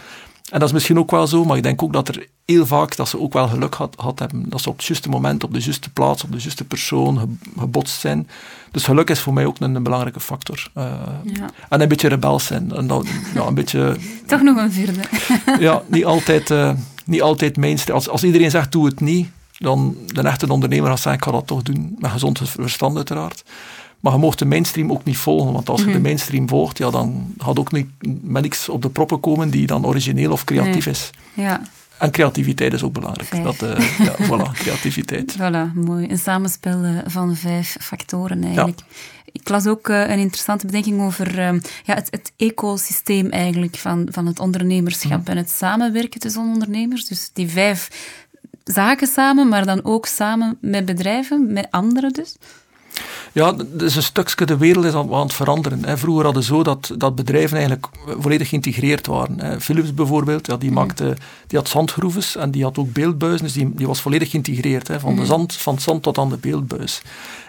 En 0.50 0.59
dat 0.59 0.68
is 0.68 0.72
misschien 0.74 0.98
ook 0.98 1.11
wel 1.11 1.26
zo, 1.26 1.44
maar 1.44 1.57
ik 1.57 1.62
denk 1.62 1.83
ook 1.83 1.92
dat 1.92 2.09
er 2.09 2.26
heel 2.44 2.66
vaak 2.66 2.96
dat 2.96 3.09
ze 3.09 3.20
ook 3.20 3.33
wel 3.33 3.48
geluk 3.48 3.74
had, 3.74 3.94
had 3.96 4.18
hebben. 4.18 4.48
Dat 4.48 4.61
ze 4.61 4.68
op 4.68 4.76
het 4.76 4.87
juiste 4.87 5.09
moment, 5.09 5.44
op 5.44 5.52
de 5.52 5.61
juiste 5.61 5.90
plaats, 5.90 6.24
op 6.24 6.33
de 6.33 6.38
juiste 6.38 6.64
persoon 6.64 7.38
gebotst 7.59 8.00
zijn. 8.00 8.28
Dus 8.70 8.85
geluk 8.85 9.11
is 9.11 9.20
voor 9.20 9.33
mij 9.33 9.46
ook 9.46 9.61
een, 9.61 9.74
een 9.74 9.83
belangrijke 9.83 10.20
factor. 10.20 10.70
Uh, 10.78 10.85
ja. 11.24 11.50
En 11.68 11.81
een 11.81 11.88
beetje 11.88 12.09
rebels 12.09 12.46
zijn. 12.46 12.72
En 12.72 12.87
dat, 12.87 13.07
ja, 13.35 13.46
een 13.46 13.55
beetje, 13.55 13.96
Toch 14.26 14.42
nog 14.42 14.57
een 14.57 14.72
vierde. 14.72 15.00
ja, 15.66 15.83
niet 15.87 16.05
altijd, 16.05 16.50
uh, 16.50 16.72
niet 17.05 17.22
altijd 17.22 17.57
mainstream. 17.57 17.98
Als, 17.98 18.09
als 18.09 18.24
iedereen 18.24 18.50
zegt, 18.50 18.72
doe 18.72 18.87
het 18.87 19.00
niet, 19.00 19.28
dan 19.59 19.96
de 20.07 20.22
echte 20.22 20.52
ondernemer 20.52 20.88
gaat 20.88 21.00
zeggen, 21.00 21.20
ik 21.20 21.24
ga 21.24 21.31
dat 21.31 21.46
toch 21.46 21.62
doen. 21.62 21.96
Met 21.98 22.11
gezond 22.11 22.40
verstand 22.44 22.96
uiteraard. 22.96 23.44
Maar 24.03 24.12
je 24.12 24.19
mocht 24.19 24.38
de 24.38 24.45
mainstream 24.45 24.93
ook 24.93 25.05
niet 25.05 25.17
volgen, 25.17 25.53
want 25.53 25.69
als 25.69 25.81
je 25.81 25.87
de 25.87 25.93
mhm. 25.93 26.03
mainstream 26.03 26.49
volgt, 26.49 26.79
ja, 26.79 26.91
dan 26.91 27.35
gaat 27.38 27.59
ook 27.59 27.73
niet 27.73 27.87
met 28.23 28.43
niks 28.43 28.69
op 28.69 28.83
de 28.83 28.91
proppen 28.91 29.21
komen 29.21 29.51
die 29.51 29.67
dan 29.67 29.87
origineel 29.87 30.33
of 30.33 30.45
creatief 30.45 30.87
is. 30.87 31.11
Ja. 31.35 31.62
En 31.99 32.11
creativiteit 32.11 32.73
is 32.73 32.83
ook 32.83 32.93
belangrijk. 32.93 33.43
Dat, 33.43 33.62
uh, 33.62 33.99
ja, 34.07 34.15
voilà, 34.17 34.53
creativiteit. 34.53 35.37
Voilà, 35.37 35.75
mooi. 35.75 36.11
Een 36.11 36.19
samenspel 36.19 36.83
eh, 36.83 36.99
van 37.07 37.37
vijf 37.37 37.77
factoren 37.81 38.45
eigenlijk. 38.45 38.79
Ja. 38.79 38.97
Ik 39.33 39.49
las 39.49 39.67
ook 39.67 39.88
uh, 39.88 40.09
een 40.09 40.19
interessante 40.19 40.67
bedenking 40.67 41.01
over 41.01 41.38
uh, 41.38 41.61
ja, 41.85 41.95
het, 41.95 42.09
het, 42.11 42.33
ecosysteem 42.37 43.31
eigenlijk 43.31 43.77
van, 43.77 44.09
van 44.11 44.27
het 44.27 44.38
ondernemerschap 44.38 45.21
mhm. 45.21 45.31
en 45.31 45.37
het 45.37 45.51
samenwerken 45.51 46.21
tussen 46.21 46.43
ondernemers. 46.43 47.07
Dus 47.07 47.31
die 47.33 47.49
vijf 47.49 47.88
zaken 48.65 49.07
samen, 49.07 49.49
maar 49.49 49.67
dan 49.67 49.85
ook 49.85 50.07
samen 50.07 50.59
met 50.61 50.85
bedrijven, 50.85 51.53
met 51.53 51.67
anderen 51.71 52.12
dus. 52.12 52.37
Ja, 53.35 53.55
dus 53.73 53.97
een 53.97 54.03
stukje 54.03 54.47
de 54.47 54.57
wereld 54.57 54.85
is 54.85 54.95
aan, 54.95 55.12
het 55.12 55.33
veranderen. 55.33 55.85
Hè. 55.85 55.99
Vroeger 55.99 56.25
hadden 56.25 56.42
zo 56.42 56.62
dat, 56.62 56.95
dat 56.97 57.14
bedrijven 57.14 57.57
eigenlijk 57.57 57.87
volledig 58.18 58.49
geïntegreerd 58.49 59.07
waren. 59.07 59.40
Hè. 59.40 59.61
Philips 59.61 59.95
bijvoorbeeld, 59.95 60.47
ja, 60.47 60.57
die, 60.57 60.71
mhm. 60.71 60.79
maakte, 60.79 61.16
die 61.47 61.59
had 61.59 61.68
zandgroeves 61.68 62.37
en 62.37 62.51
die 62.51 62.62
had 62.62 62.79
ook 62.79 62.92
beeldbuizen, 62.92 63.42
dus 63.42 63.53
die, 63.53 63.71
die 63.75 63.87
was 63.87 64.01
volledig 64.01 64.31
geïntegreerd. 64.31 64.88
Hè. 64.88 65.01
Van, 65.01 65.14
de 65.14 65.21
mhm. 65.21 65.31
zand, 65.31 65.55
van 65.55 65.75
het 65.75 65.83
zand 65.83 66.03
tot 66.03 66.18
aan 66.18 66.29
de 66.29 66.37
beeldbuis. 66.37 67.03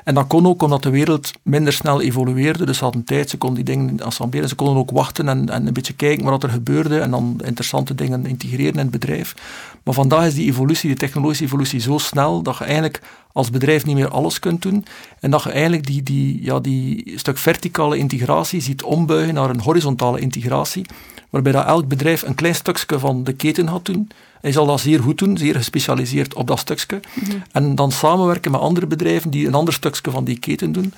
En 0.04 0.14
dat 0.14 0.28
kon 0.28 0.48
ook 0.48 0.62
omdat 0.62 0.84
de 0.84 0.90
wereld 0.90 1.32
minder 1.42 1.74
snel 1.74 2.02
evolueerde. 2.02 2.66
Dus 2.66 2.78
ze 2.78 2.84
hadden 2.84 3.04
tijd, 3.04 3.30
ze 3.30 3.38
konden 3.38 3.66
die 3.66 3.76
dingen 3.76 4.02
assembleren. 4.02 4.50
Ze 4.50 4.56
konden 4.56 4.78
ook 4.78 4.92
wachten 4.92 5.28
en, 5.28 5.50
en 5.50 5.68
een 5.68 5.74
beetje 5.74 5.94
kijken 5.94 6.26
wat 6.26 6.44
er 6.44 6.50
gebeurde 6.50 7.00
en 7.00 7.12
dan 7.12 7.40
interessante 7.44 7.96
dingen 7.96 8.26
integreren 8.26 8.74
in 8.74 8.80
het 8.80 8.92
bedrijf. 8.92 9.36
Maar 9.84 9.94
vandaag 9.94 10.26
is 10.26 10.34
die 10.34 10.48
evolutie, 10.48 10.90
die 10.90 10.98
technologische 10.98 11.44
evolutie 11.44 11.80
zo 11.80 11.98
snel 11.98 12.42
dat 12.42 12.58
je 12.58 12.64
eigenlijk 12.64 13.02
als 13.34 13.50
bedrijf 13.50 13.86
niet 13.86 13.96
meer 13.96 14.10
alles 14.10 14.40
kunt 14.40 14.62
doen. 14.62 14.86
En 15.20 15.32
dat 15.32 15.44
je 15.44 15.52
eigenlijk 15.52 15.86
die, 15.86 16.04
die, 16.04 16.44
ja, 16.44 16.60
die 16.60 17.14
stuk 17.16 17.38
verticale 17.38 17.98
integratie 17.98 18.62
ziet 18.62 18.84
ombuigen 18.84 19.34
naar 19.34 19.50
een 19.50 19.62
horizontale 19.62 20.20
integratie. 20.20 20.86
Waarbij 21.30 21.52
dat 21.52 21.66
elk 21.66 21.88
bedrijf 21.88 22.22
een 22.22 22.36
klein 22.36 22.56
stukje 22.56 23.00
van 23.00 23.24
de 23.24 23.34
keten 23.34 23.70
gaat 23.70 23.86
doen. 23.86 24.10
Hij 24.42 24.52
zal 24.52 24.66
dat 24.66 24.80
zeer 24.80 25.00
goed 25.00 25.18
doen, 25.18 25.38
zeer 25.38 25.56
gespecialiseerd 25.56 26.34
op 26.34 26.48
dat 26.48 26.60
stukje. 26.60 27.00
Mhm. 27.14 27.32
En 27.52 27.76
dan 27.76 27.92
samenwerken 27.92 28.52
met 28.52 28.60
andere 28.60 28.88
bedrijven 28.88 29.30
die 29.30 29.48
een 29.48 29.54
ander 29.54 29.74
stukje 29.74 30.12
van 30.12 30.24
die 30.24 30.40
keten 30.40 30.72
doen. 30.72 30.94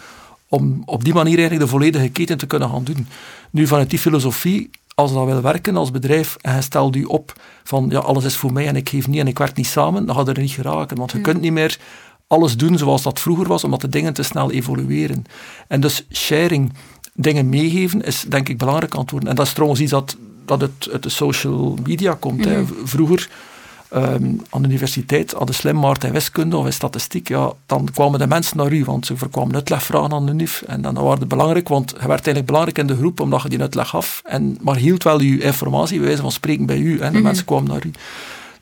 Om 0.50 0.82
op 0.86 1.04
die 1.04 1.14
manier 1.14 1.38
eigenlijk 1.38 1.66
de 1.66 1.72
volledige 1.72 2.10
keten 2.10 2.38
te 2.38 2.48
kunnen 2.48 2.70
gaan 2.70 2.84
doen. 2.84 3.08
Nu, 3.50 3.68
vanuit 3.68 3.90
die 3.90 4.00
filosofie 4.00 4.70
als 4.96 5.14
dat 5.14 5.26
wil 5.26 5.42
werken 5.42 5.76
als 5.76 5.92
bedrijf 5.92 6.38
en 6.42 6.56
je 6.56 6.62
stelt 6.62 6.96
je 6.96 7.10
op 7.10 7.34
van 7.64 7.86
ja, 7.90 8.00
alles 8.00 8.24
is 8.24 8.36
voor 8.36 8.54
mij 8.54 8.68
en 8.68 8.76
ik 8.76 8.90
geef 8.90 9.08
niet 9.08 9.20
en 9.20 9.28
ik 9.28 9.38
werk 9.38 9.56
niet 9.56 9.68
samen, 9.68 10.06
dan 10.06 10.16
gaat 10.16 10.28
er 10.28 10.40
niet 10.40 10.52
geraken. 10.52 10.98
Want 10.98 11.12
je 11.12 11.22
kunt 11.22 11.42
niet 11.42 11.52
meer 11.52 11.80
alles 12.28 12.58
doen 12.58 12.78
zoals 12.78 13.04
dat 13.04 13.20
vroeger 13.20 13.48
was, 13.48 13.64
omdat 13.64 13.82
de 13.82 13.90
dingen 13.90 14.14
te 14.14 14.24
snel 14.24 14.52
evolueren. 14.52 15.26
En 15.68 15.82
dus 15.82 16.06
sharing, 16.14 16.74
dingen 17.14 17.50
meegeven, 17.50 18.02
is 18.02 18.26
denk 18.28 18.50
ik 18.50 18.58
belangrijk 18.58 18.96
antwoorden. 18.96 19.30
En 19.30 19.36
dat 19.36 19.46
is 19.46 19.54
trouwens 19.54 19.82
iets 19.82 19.92
dat, 19.92 20.18
dat 20.46 20.62
het 20.62 20.90
uit 20.92 21.04
de 21.04 21.10
social 21.10 21.78
media 21.84 22.14
komt. 22.14 22.46
hè. 22.46 22.62
Mhm. 22.62 22.74
Vroeger 22.84 23.30
um, 23.96 24.42
aan 24.50 24.62
de 24.62 24.68
universiteit 24.68 25.32
hadden 25.32 25.56
slim 25.56 25.80
Maarten 25.80 26.12
wiskunde 26.12 26.58
of 26.58 26.66
in 26.66 26.74
statistiek, 26.74 27.28
ja, 27.28 27.52
dan 27.66 27.90
kwamen 27.94 28.20
de 28.20 28.28
mensen 28.28 28.58
naar 28.58 28.72
u, 28.72 28.84
want 28.84 29.06
ze 29.06 29.18
voorkwamen 29.18 29.56
uitlegvragen 29.56 30.14
aan 30.14 30.26
de 30.26 30.34
NIF. 30.34 30.64
En 30.68 30.82
dan 30.82 30.94
waren 30.94 31.20
het 31.20 31.28
belangrijk, 31.28 31.68
want 31.68 31.90
je 31.90 31.98
werd 31.98 32.10
eigenlijk 32.10 32.46
belangrijk 32.46 32.78
in 32.78 32.88
de 32.88 32.96
groep, 32.96 33.20
omdat 33.20 33.42
je 33.42 33.50
die 33.50 33.62
uitleg 33.62 33.90
gaf. 33.90 34.22
En, 34.24 34.58
maar 34.62 34.76
hield 34.76 35.04
wel 35.04 35.22
je 35.22 35.42
informatie, 35.42 35.98
bij 35.98 36.08
wijze 36.08 36.22
van 36.22 36.32
spreken, 36.32 36.66
bij 36.66 36.78
u. 36.78 37.00
En 37.00 37.12
de 37.12 37.18
mhm. 37.18 37.24
mensen 37.24 37.46
kwamen 37.46 37.70
naar 37.70 37.86
u. 37.86 37.92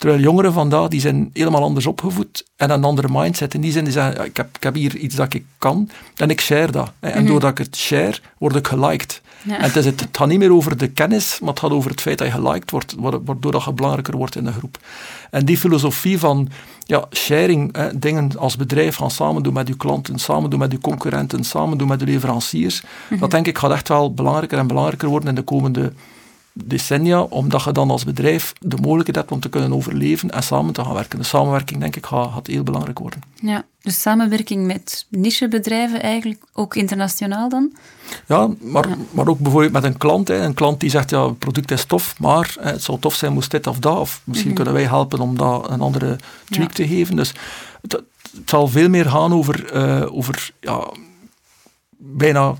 Terwijl 0.03 0.23
jongeren 0.23 0.53
vandaag, 0.53 0.87
die 0.87 0.99
zijn 0.99 1.29
helemaal 1.33 1.61
anders 1.63 1.85
opgevoed 1.85 2.45
en 2.55 2.69
een 2.69 2.83
andere 2.83 3.07
mindset. 3.11 3.53
In 3.53 3.61
die 3.61 3.71
zin, 3.71 3.83
die 3.83 3.93
zeggen, 3.93 4.25
ik, 4.25 4.37
heb, 4.37 4.55
ik 4.55 4.63
heb 4.63 4.73
hier 4.73 4.95
iets 4.95 5.15
dat 5.15 5.33
ik 5.33 5.45
kan 5.57 5.89
en 6.15 6.29
ik 6.29 6.41
share 6.41 6.71
dat. 6.71 6.91
En 6.99 7.17
mhm. 7.17 7.25
doordat 7.25 7.51
ik 7.51 7.57
het 7.57 7.75
share, 7.75 8.17
word 8.37 8.55
ik 8.55 8.67
geliked. 8.67 9.21
En 9.47 9.61
het, 9.61 9.75
is 9.75 9.85
het, 9.85 9.99
het, 9.99 10.17
gaat 10.17 10.27
niet 10.27 10.39
meer 10.39 10.53
over 10.53 10.77
de 10.77 10.87
kennis, 10.87 11.39
maar 11.39 11.49
het 11.49 11.59
gaat 11.59 11.71
over 11.71 11.91
het 11.91 12.01
feit 12.01 12.17
dat 12.17 12.27
je 12.27 12.33
geliked 12.33 12.71
wordt, 12.71 12.95
waardoor 12.97 13.51
dat 13.51 13.63
je 13.63 13.73
belangrijker 13.73 14.17
wordt 14.17 14.35
in 14.35 14.43
de 14.43 14.51
groep. 14.51 14.77
En 15.31 15.45
die 15.45 15.57
filosofie 15.57 16.19
van 16.19 16.49
ja, 16.85 17.05
sharing, 17.11 17.75
hè, 17.75 17.99
dingen 17.99 18.37
als 18.37 18.55
bedrijf 18.55 18.95
gaan 18.95 19.11
samen 19.11 19.43
doen 19.43 19.53
met 19.53 19.67
je 19.67 19.77
klanten, 19.77 20.19
samen 20.19 20.49
doen 20.49 20.59
met 20.59 20.71
je 20.71 20.79
concurrenten, 20.79 21.43
samen 21.43 21.77
doen 21.77 21.87
met 21.87 21.99
de 21.99 22.05
leveranciers, 22.05 22.83
mhm. 23.09 23.19
dat 23.19 23.31
denk 23.31 23.47
ik 23.47 23.57
gaat 23.57 23.71
echt 23.71 23.87
wel 23.87 24.13
belangrijker 24.13 24.57
en 24.57 24.67
belangrijker 24.67 25.07
worden 25.07 25.29
in 25.29 25.35
de 25.35 25.41
komende 25.41 25.93
decennia, 26.53 27.21
omdat 27.21 27.63
je 27.63 27.71
dan 27.71 27.89
als 27.89 28.03
bedrijf 28.03 28.53
de 28.59 28.77
mogelijkheid 28.77 29.15
hebt 29.15 29.31
om 29.31 29.39
te 29.39 29.49
kunnen 29.49 29.73
overleven 29.73 30.31
en 30.31 30.43
samen 30.43 30.73
te 30.73 30.83
gaan 30.83 30.93
werken. 30.93 31.19
De 31.19 31.25
samenwerking, 31.25 31.79
denk 31.79 31.95
ik, 31.95 32.05
gaat, 32.05 32.31
gaat 32.31 32.47
heel 32.47 32.63
belangrijk 32.63 32.99
worden. 32.99 33.21
Ja, 33.35 33.65
dus 33.81 34.01
samenwerking 34.01 34.65
met 34.65 35.05
nichebedrijven 35.09 36.01
eigenlijk, 36.01 36.43
ook 36.53 36.75
internationaal 36.75 37.49
dan? 37.49 37.73
Ja, 38.27 38.49
maar, 38.61 38.85
maar 39.11 39.27
ook 39.27 39.39
bijvoorbeeld 39.39 39.73
met 39.73 39.83
een 39.83 39.97
klant. 39.97 40.27
Hè. 40.27 40.35
Een 40.35 40.53
klant 40.53 40.79
die 40.79 40.89
zegt, 40.89 41.09
ja, 41.09 41.25
het 41.27 41.39
product 41.39 41.71
is 41.71 41.85
tof, 41.85 42.19
maar 42.19 42.55
hè, 42.59 42.71
het 42.71 42.83
zou 42.83 42.99
tof 42.99 43.15
zijn 43.15 43.33
moest 43.33 43.51
dit 43.51 43.67
of 43.67 43.79
dat, 43.79 43.99
of 43.99 44.21
misschien 44.23 44.47
mhm. 44.47 44.55
kunnen 44.55 44.73
wij 44.73 44.89
helpen 44.89 45.19
om 45.19 45.37
dat 45.37 45.69
een 45.69 45.81
andere 45.81 46.17
tweak 46.49 46.71
te 46.71 46.87
geven. 46.87 47.15
Dus 47.15 47.33
het, 47.81 47.91
het, 47.91 48.49
zal 48.49 48.67
veel 48.67 48.89
meer 48.89 49.09
gaan 49.09 49.33
over, 49.33 49.75
uh, 49.75 50.15
over 50.15 50.51
ja, 50.59 50.87
bijna 52.05 52.55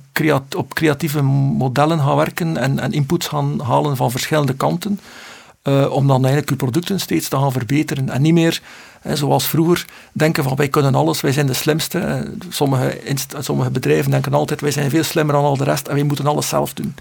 op 0.55 0.73
creatieve 0.73 1.21
modellen 1.21 1.99
gaan 1.99 2.15
werken 2.15 2.57
en, 2.57 2.79
en 2.79 2.91
inputs 2.91 3.27
gaan 3.27 3.59
halen 3.59 3.95
van 3.95 4.11
verschillende 4.11 4.53
kanten. 4.53 4.99
Uh, 5.63 5.91
om 5.91 6.07
dan 6.07 6.17
eigenlijk 6.17 6.49
je 6.49 6.55
producten 6.55 6.99
steeds 6.99 7.27
te 7.27 7.37
gaan 7.37 7.51
verbeteren. 7.51 8.09
En 8.09 8.21
niet 8.21 8.33
meer, 8.33 8.61
hè, 9.01 9.15
zoals 9.15 9.47
vroeger, 9.47 9.85
denken 10.11 10.43
van 10.43 10.55
wij 10.55 10.67
kunnen 10.67 10.95
alles, 10.95 11.21
wij 11.21 11.31
zijn 11.31 11.47
de 11.47 11.53
slimste. 11.53 12.31
Sommige, 12.49 12.99
sommige 13.39 13.71
bedrijven 13.71 14.11
denken 14.11 14.33
altijd 14.33 14.61
wij 14.61 14.71
zijn 14.71 14.89
veel 14.89 15.03
slimmer 15.03 15.35
dan 15.35 15.43
al 15.43 15.57
de 15.57 15.63
rest 15.63 15.87
en 15.87 15.93
wij 15.93 16.03
moeten 16.03 16.27
alles 16.27 16.47
zelf 16.47 16.73
doen. 16.73 16.95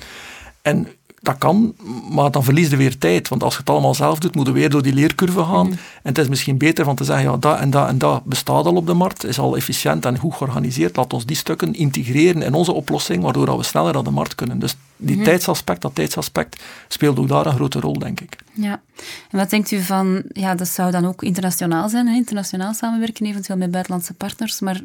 En 0.63 0.89
dat 1.23 1.39
kan, 1.39 1.75
maar 2.11 2.31
dan 2.31 2.45
verlies 2.45 2.71
je 2.71 2.77
weer 2.77 2.99
tijd. 2.99 3.29
Want 3.29 3.43
als 3.43 3.53
je 3.53 3.61
het 3.61 3.71
allemaal 3.71 3.95
zelf 3.95 4.19
doet, 4.19 4.35
moet 4.35 4.47
je 4.47 4.53
weer 4.53 4.71
door 4.71 4.83
die 4.83 4.93
leercurve 4.93 5.45
gaan. 5.45 5.67
Mhm. 5.67 5.77
En 5.77 5.79
het 6.03 6.19
is 6.19 6.29
misschien 6.29 6.59
beter 6.59 6.85
van 6.85 6.97
te 6.97 7.05
zeggen, 7.05 7.31
ja, 7.31 7.37
dat 7.37 7.59
en 7.59 7.71
dat 7.71 7.89
en 7.89 7.99
dat 7.99 8.25
bestaat 8.25 8.67
al 8.67 8.75
op 8.75 8.87
de 8.87 8.95
markt, 8.95 9.25
is 9.25 9.39
al 9.39 9.57
efficiënt 9.57 10.05
en 10.05 10.19
goed 10.19 10.35
georganiseerd. 10.35 10.97
Laat 10.97 11.13
ons 11.13 11.27
die 11.27 11.37
stukken 11.37 11.75
integreren 11.75 12.43
in 12.43 12.55
onze 12.55 12.73
oplossing, 12.73 13.23
waardoor 13.23 13.57
we 13.57 13.63
sneller 13.63 13.97
aan 13.97 14.05
de 14.05 14.11
markt 14.11 14.35
kunnen. 14.35 14.59
Dus 14.59 14.77
die 15.03 15.17
mhm. 15.17 15.25
tijdsaspect, 15.25 15.83
dat 15.83 15.95
tijdsaspect, 15.95 16.63
speelt 16.89 17.19
ook 17.19 17.29
daar 17.29 17.47
een 17.47 17.55
grote 17.55 17.81
rol, 17.81 17.99
denk 17.99 18.21
ik. 18.21 18.37
Ja. 18.53 18.81
En 19.31 19.39
wat 19.39 19.51
denkt 19.51 19.71
u 19.71 19.81
van, 19.81 20.23
ja, 20.33 20.55
dat 20.55 20.69
zou 20.69 20.91
dan 20.91 21.07
ook 21.07 21.23
internationaal 21.23 21.89
zijn, 21.89 22.07
hè? 22.07 22.15
internationaal 22.15 22.75
samenwerken, 22.75 23.27
eventueel 23.27 23.59
met 23.59 23.71
buitenlandse 23.71 24.15
partners, 24.15 24.61
maar 24.61 24.81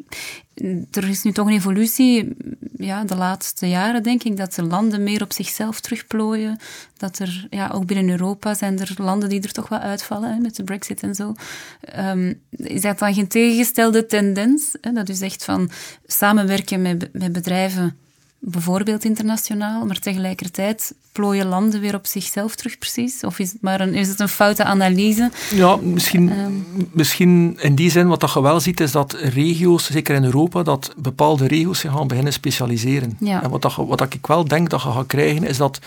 er 0.90 1.08
is 1.08 1.22
nu 1.22 1.32
toch 1.32 1.46
een 1.46 1.52
evolutie, 1.52 2.36
ja, 2.76 3.04
de 3.04 3.16
laatste 3.16 3.68
jaren 3.68 4.02
denk 4.02 4.22
ik, 4.22 4.36
dat 4.36 4.54
de 4.54 4.62
landen 4.62 5.02
meer 5.02 5.22
op 5.22 5.32
zichzelf 5.32 5.80
terugplooien. 5.80 6.58
Dat 6.96 7.18
er, 7.18 7.46
ja, 7.50 7.70
ook 7.72 7.86
binnen 7.86 8.08
Europa 8.08 8.54
zijn 8.54 8.78
er 8.78 8.94
landen 8.96 9.28
die 9.28 9.42
er 9.42 9.52
toch 9.52 9.68
wel 9.68 9.78
uitvallen, 9.78 10.34
hè, 10.34 10.38
met 10.40 10.56
de 10.56 10.64
brexit 10.64 11.02
en 11.02 11.14
zo. 11.14 11.34
Um, 11.98 12.40
is 12.50 12.80
dat 12.80 12.98
dan 12.98 13.14
geen 13.14 13.28
tegengestelde 13.28 14.06
tendens? 14.06 14.76
Hè, 14.80 14.92
dat 14.92 15.08
u 15.08 15.14
zegt 15.14 15.44
van 15.44 15.70
samenwerken 16.06 16.82
met, 16.82 17.08
met 17.12 17.32
bedrijven 17.32 17.96
bijvoorbeeld 18.38 19.04
internationaal, 19.04 19.86
maar 19.86 19.98
tegelijkertijd 19.98 20.94
plooien 21.12 21.46
landen 21.46 21.80
weer 21.80 21.94
op 21.94 22.06
zichzelf 22.06 22.54
terug 22.54 22.78
precies? 22.78 23.24
Of 23.24 23.38
is 23.38 23.52
het 23.52 23.62
maar 23.62 23.80
een, 23.80 23.94
is 23.94 24.08
het 24.08 24.20
een 24.20 24.28
foute 24.28 24.64
analyse? 24.64 25.30
Ja, 25.54 25.76
misschien, 25.76 26.30
ehm. 26.30 26.52
misschien 26.92 27.58
in 27.60 27.74
die 27.74 27.90
zin, 27.90 28.08
wat 28.08 28.32
je 28.34 28.42
wel 28.42 28.60
ziet, 28.60 28.80
is 28.80 28.92
dat 28.92 29.12
regio's, 29.12 29.90
zeker 29.90 30.14
in 30.14 30.24
Europa, 30.24 30.62
dat 30.62 30.94
bepaalde 30.96 31.46
regio's 31.46 31.78
zich 31.78 31.92
gaan 31.92 32.06
beginnen 32.06 32.32
specialiseren. 32.32 33.16
Ja. 33.20 33.42
En 33.42 33.50
wat, 33.50 33.62
dat, 33.62 33.74
wat 33.74 34.14
ik 34.14 34.26
wel 34.26 34.44
denk 34.44 34.70
dat 34.70 34.82
je 34.82 34.90
gaat 34.90 35.06
krijgen, 35.06 35.44
is 35.44 35.56
dat 35.56 35.78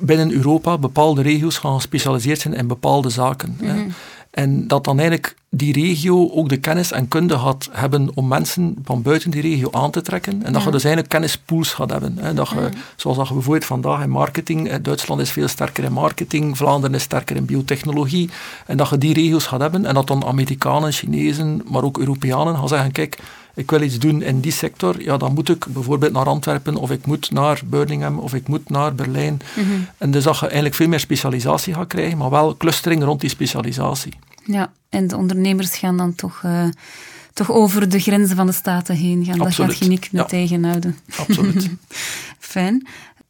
binnen 0.00 0.32
Europa 0.32 0.78
bepaalde 0.78 1.22
regio's 1.22 1.58
gaan 1.58 1.74
gespecialiseerd 1.74 2.40
zijn 2.40 2.54
in 2.54 2.66
bepaalde 2.66 3.10
zaken. 3.10 3.56
Mm 3.60 3.94
en 4.36 4.68
dat 4.68 4.84
dan 4.84 4.98
eigenlijk 4.98 5.36
die 5.50 5.72
regio 5.72 6.30
ook 6.30 6.48
de 6.48 6.56
kennis 6.56 6.92
en 6.92 7.08
kunde 7.08 7.38
gaat 7.38 7.68
hebben 7.72 8.10
om 8.14 8.28
mensen 8.28 8.76
van 8.84 9.02
buiten 9.02 9.30
die 9.30 9.42
regio 9.42 9.68
aan 9.70 9.90
te 9.90 10.02
trekken. 10.02 10.42
En 10.42 10.52
dat 10.52 10.62
je 10.62 10.70
dus 10.70 10.84
eigenlijk 10.84 11.12
kennispools 11.12 11.72
gaat 11.72 11.90
hebben. 11.90 12.18
Hè. 12.18 12.34
Dat 12.34 12.48
je, 12.48 12.68
Zoals 12.96 13.16
dat 13.16 13.28
je 13.28 13.34
bijvoorbeeld 13.34 13.64
vandaag 13.64 14.02
in 14.02 14.10
marketing, 14.10 14.76
Duitsland 14.76 15.20
is 15.20 15.30
veel 15.30 15.48
sterker 15.48 15.84
in 15.84 15.92
marketing, 15.92 16.56
Vlaanderen 16.56 16.96
is 16.96 17.02
sterker 17.02 17.36
in 17.36 17.44
biotechnologie. 17.44 18.30
En 18.66 18.76
dat 18.76 18.88
je 18.88 18.98
die 18.98 19.14
regio's 19.14 19.46
gaat 19.46 19.60
hebben 19.60 19.86
en 19.86 19.94
dat 19.94 20.06
dan 20.06 20.24
Amerikanen, 20.24 20.92
Chinezen, 20.92 21.62
maar 21.70 21.82
ook 21.82 21.98
Europeanen 21.98 22.56
gaan 22.56 22.68
zeggen, 22.68 22.92
kijk, 22.92 23.18
ik 23.56 23.70
wil 23.70 23.82
iets 23.82 23.98
doen 23.98 24.22
in 24.22 24.40
die 24.40 24.52
sector, 24.52 25.02
ja, 25.02 25.16
dan 25.16 25.34
moet 25.34 25.48
ik 25.48 25.66
bijvoorbeeld 25.66 26.12
naar 26.12 26.26
Antwerpen, 26.26 26.76
of 26.76 26.90
ik 26.90 27.06
moet 27.06 27.30
naar 27.30 27.60
Birmingham, 27.64 28.18
of 28.18 28.34
ik 28.34 28.48
moet 28.48 28.70
naar 28.70 28.94
Berlijn. 28.94 29.40
Mhm. 29.56 29.66
En 29.98 30.10
dus 30.10 30.24
dat 30.24 30.38
je 30.38 30.44
eigenlijk 30.44 30.74
veel 30.74 30.88
meer 30.88 31.00
specialisatie 31.00 31.74
gaat 31.74 31.86
krijgen, 31.86 32.18
maar 32.18 32.30
wel 32.30 32.56
clustering 32.56 33.02
rond 33.02 33.20
die 33.20 33.30
specialisatie. 33.30 34.12
Ja, 34.44 34.72
en 34.88 35.06
de 35.06 35.16
ondernemers 35.16 35.76
gaan 35.76 35.96
dan 35.96 36.14
toch, 36.14 36.42
uh, 36.44 36.64
toch 37.32 37.52
over 37.52 37.88
de 37.88 38.00
grenzen 38.00 38.36
van 38.36 38.46
de 38.46 38.52
staten 38.52 38.96
heen 38.96 39.24
gaan. 39.24 39.40
Absoluut. 39.40 39.56
Dat 39.56 39.66
gaat 39.66 39.78
je 39.78 39.88
niet 39.88 40.12
meer 40.12 40.24
tegenhouden. 40.24 40.96
Absoluut. 41.16 41.70
Fijn. 42.38 42.86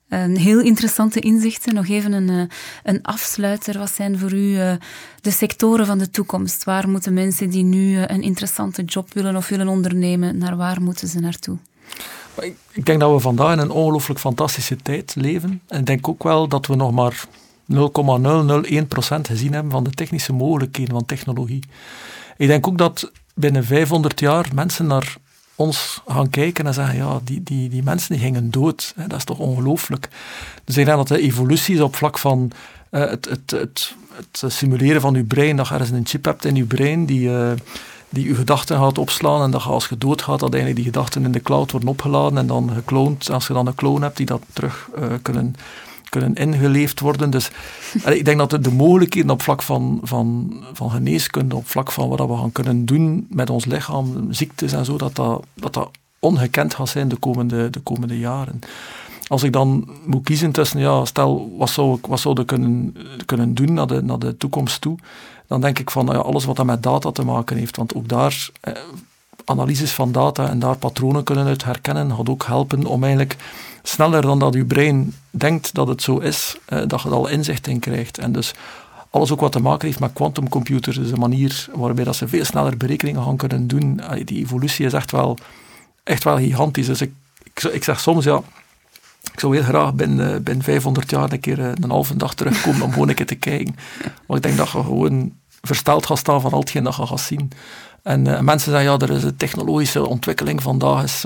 Een 0.09 0.37
heel 0.37 0.61
interessante 0.61 1.21
inzichten. 1.21 1.75
Nog 1.75 1.89
even 1.89 2.13
een, 2.13 2.29
eh, 2.29 2.57
een 2.83 3.03
afsluiter. 3.03 3.79
Wat 3.79 3.91
zijn 3.91 4.19
voor 4.19 4.33
u 4.33 4.37
uh, 4.37 4.73
de 5.21 5.31
sectoren 5.31 5.87
van 5.87 5.99
de 5.99 6.11
toekomst? 6.11 6.65
Waar 6.65 6.89
moeten 6.89 7.15
mensen 7.15 7.51
die 7.51 7.65
nu 7.65 7.97
een 7.97 8.23
interessante 8.23 8.85
job 8.85 9.13
willen 9.13 9.37
of 9.37 9.49
willen 9.49 9.69
ondernemen, 9.69 10.39
naar 10.39 10.57
waar 10.57 10.83
moeten 10.83 11.09
ze 11.09 11.21
naartoe? 11.21 11.59
Ik 12.73 12.87
denk 12.87 13.01
dat 13.01 13.13
we 13.13 13.21
vandaag 13.21 13.53
in 13.53 13.59
een 13.59 13.71
ongelooflijk 13.71 14.21
fantastische 14.21 14.77
tijd 14.77 15.15
leven. 15.17 15.63
En 15.69 15.81
ik 15.81 15.87
denk 15.87 16.09
ook 16.09 16.23
wel 16.23 16.49
dat 16.49 16.67
we 16.67 16.75
nog 16.75 16.93
maar 16.93 17.25
0,001% 17.73 19.27
gezien 19.27 19.53
hebben 19.53 19.73
van 19.73 19.85
de 19.85 19.91
technische 19.91 20.33
mogelijkheden 20.33 20.95
van 20.95 21.05
technologie. 21.05 21.63
Ik 22.37 22.47
denk 22.47 22.67
ook 22.67 22.79
dat 22.79 23.11
binnen 23.35 23.65
500 23.65 24.21
jaar 24.21 24.49
mensen 24.55 24.87
naar 24.87 25.17
ons 25.57 26.01
gaan 26.07 26.31
kijken 26.31 26.67
en 26.67 26.75
zeggen, 26.75 26.97
ja, 26.97 27.21
die, 27.25 27.43
die, 27.43 27.69
die 27.69 27.83
mensen 27.83 28.13
die 28.13 28.23
gingen 28.25 28.51
dood. 28.51 28.93
Hè, 28.97 29.07
dat 29.07 29.19
is 29.19 29.25
toch 29.25 29.39
ongelooflijk. 29.39 30.09
Dus 30.65 30.77
ik 30.77 30.85
denk 30.85 30.97
dat 30.97 31.09
de 31.09 31.21
evolutie 31.21 31.75
is 31.75 31.81
op 31.81 31.97
vlak 31.97 32.19
van 32.19 32.51
uh, 32.91 33.01
het, 33.01 33.25
het, 33.25 33.51
het, 33.51 33.95
het, 34.15 34.53
simuleren 34.53 35.01
van 35.01 35.15
je 35.15 35.25
brein, 35.25 35.57
dat 35.57 35.69
je 35.69 35.73
ergens 35.73 35.91
een 35.91 36.07
chip 36.07 36.25
hebt 36.25 36.45
in 36.45 36.55
je 36.55 36.65
brein 36.65 37.07
die, 37.07 37.29
uh, 37.29 37.51
die 38.09 38.29
je 38.29 38.35
gedachten 38.35 38.79
gaat 38.79 38.99
opslaan 38.99 39.43
en 39.43 39.51
dat 39.51 39.65
als 39.65 39.89
je 39.89 39.99
doodgaat, 39.99 40.41
dat 40.41 40.55
eigenlijk 40.55 40.85
die 40.85 40.93
gedachten 40.93 41.25
in 41.25 41.33
de 41.33 41.43
cloud 41.43 41.71
worden 41.71 41.89
opgeladen 41.89 42.39
en 42.39 42.47
dan 42.47 42.71
gekloond. 42.75 43.31
Als 43.31 43.47
je 43.47 43.53
dan 43.53 43.67
een 43.67 43.75
clone 43.75 44.05
hebt 44.05 44.17
die 44.17 44.27
dat 44.27 44.43
terug 44.53 44.89
uh, 44.99 45.05
kunnen, 45.23 45.57
kunnen 46.09 46.35
ingeleefd 46.35 47.01
worden. 47.01 47.31
Dus 47.31 47.51
ik 48.05 48.25
denk 48.25 48.39
dat 48.39 48.65
de, 48.65 48.73
mogelijkheden 48.73 49.31
op 49.31 49.43
vlak 49.43 49.63
van, 49.63 50.01
van, 50.03 50.53
van 50.73 50.91
geneeskunde, 50.91 51.57
op 51.57 51.69
vlak 51.69 51.93
van 51.93 52.09
wat 52.09 52.29
we 52.29 52.37
gaan 52.37 52.53
kunnen 52.53 52.85
doen 52.85 53.27
met 53.31 53.51
ons 53.51 53.65
lichaam, 53.65 54.27
ziektes 54.31 54.73
en 54.73 54.85
zo, 54.85 54.97
dat 54.97 55.15
dat, 55.15 55.45
dat, 55.55 55.75
dat 55.75 55.91
ongekend 56.19 56.75
gaat 56.75 56.89
zijn 56.89 57.09
de 57.09 57.17
komende, 57.17 57.71
de 57.71 57.81
komende 57.81 58.19
jaren. 58.19 58.61
Als 59.27 59.43
ik 59.43 59.53
dan 59.53 59.89
moet 60.05 60.25
kiezen 60.25 60.53
tussen, 60.53 60.81
ja, 60.81 61.05
stel, 61.05 61.55
wat 61.59 61.71
zou 61.71 61.97
ik, 61.97 62.07
wat 62.07 62.21
zou 62.21 62.41
ik 62.41 62.47
kunnen, 62.47 62.97
kunnen 63.25 63.55
doen 63.55 63.73
naar 63.73 63.87
de, 63.87 64.03
naar 64.03 64.19
de 64.19 64.37
toekomst 64.37 64.81
toe, 64.81 64.99
dan 65.47 65.61
denk 65.61 65.79
ik 65.79 65.91
van 65.91 66.07
ja, 66.07 66.13
alles 66.13 66.45
wat 66.45 66.57
dat 66.57 66.67
met 66.67 66.83
data 66.83 67.11
te 67.11 67.25
maken 67.25 67.57
heeft. 67.57 67.77
Want 67.77 67.95
ook 67.95 68.09
daar, 68.09 68.51
eh, 68.61 68.73
analyses 69.45 69.93
van 69.93 70.13
data 70.13 70.49
en 70.49 70.59
daar 70.59 70.77
patronen 70.77 71.25
kunnen 71.25 71.47
uit 71.47 71.65
herkennen, 71.65 72.17
gaat 72.17 72.29
ook 72.29 72.47
helpen 72.47 72.85
om 72.85 73.05
eigenlijk 73.05 73.37
sneller 73.89 74.23
dan 74.23 74.39
dat 74.39 74.55
je 74.55 74.65
brein 74.65 75.15
denkt 75.31 75.75
dat 75.75 75.89
het 75.89 76.03
zo 76.03 76.19
is, 76.19 76.57
eh, 76.65 76.83
dat 76.87 77.03
je 77.03 77.09
er 77.09 77.15
al 77.15 77.29
inzicht 77.29 77.67
in 77.67 77.79
krijgt. 77.79 78.19
En 78.19 78.33
dus 78.33 78.55
alles 79.11 79.33
ook 79.33 79.41
wat 79.41 79.53
te 79.53 79.61
maken 79.61 79.87
heeft 79.87 80.01
met 80.01 80.13
quantumcomputers, 80.13 80.97
dus 80.97 81.11
een 81.11 81.19
manier 81.19 81.67
waarbij 81.75 82.05
dat 82.05 82.17
ze 82.17 82.29
veel 82.29 82.45
sneller 82.45 82.77
berekeningen 82.77 83.23
gaan 83.23 83.37
kunnen 83.37 83.67
doen. 83.67 84.01
Die 84.25 84.43
evolutie 84.43 84.87
is 84.87 84.93
echt 84.93 85.11
wel, 85.11 85.39
echt 86.05 86.25
wel 86.25 86.37
gigantisch. 86.37 86.87
Dus 86.87 87.01
ik, 87.01 87.13
ik, 87.73 87.85
zeg 87.85 88.01
soms, 88.01 88.25
ja, 88.25 88.43
ik 89.33 89.41
zou 89.41 89.57
heel 89.57 89.65
graag 89.65 89.95
binnen, 89.95 90.43
binnen 90.43 90.65
500 90.65 91.11
jaar 91.11 91.33
een 91.33 91.41
keer 91.41 91.61
eh, 91.61 91.73
een 91.75 91.91
halve 91.91 92.17
dag 92.17 92.35
terugkomen 92.35 92.83
om 92.83 92.93
gewoon 92.93 93.09
een 93.09 93.15
keer 93.15 93.27
te 93.27 93.35
kijken. 93.35 93.77
Want 94.27 94.39
ik 94.39 94.43
denk 94.43 94.57
dat 94.57 94.71
je 94.71 94.83
gewoon 94.83 95.33
versteld 95.63 96.07
gaat 96.07 96.19
staan 96.19 96.41
van 96.41 96.53
al 96.53 96.61
hetgeen 96.61 96.85
dat 96.85 96.97
je 96.97 97.07
gaat 97.07 97.21
zien. 97.21 97.51
En 98.03 98.23
mensen 98.23 98.73
zeggen, 98.73 98.91
ja, 98.91 98.99
er 98.99 99.11
is 99.11 99.23
een 99.23 99.37
technologische 99.37 100.07
ontwikkeling 100.07 100.63
vandaag 100.63 101.03
is, 101.03 101.25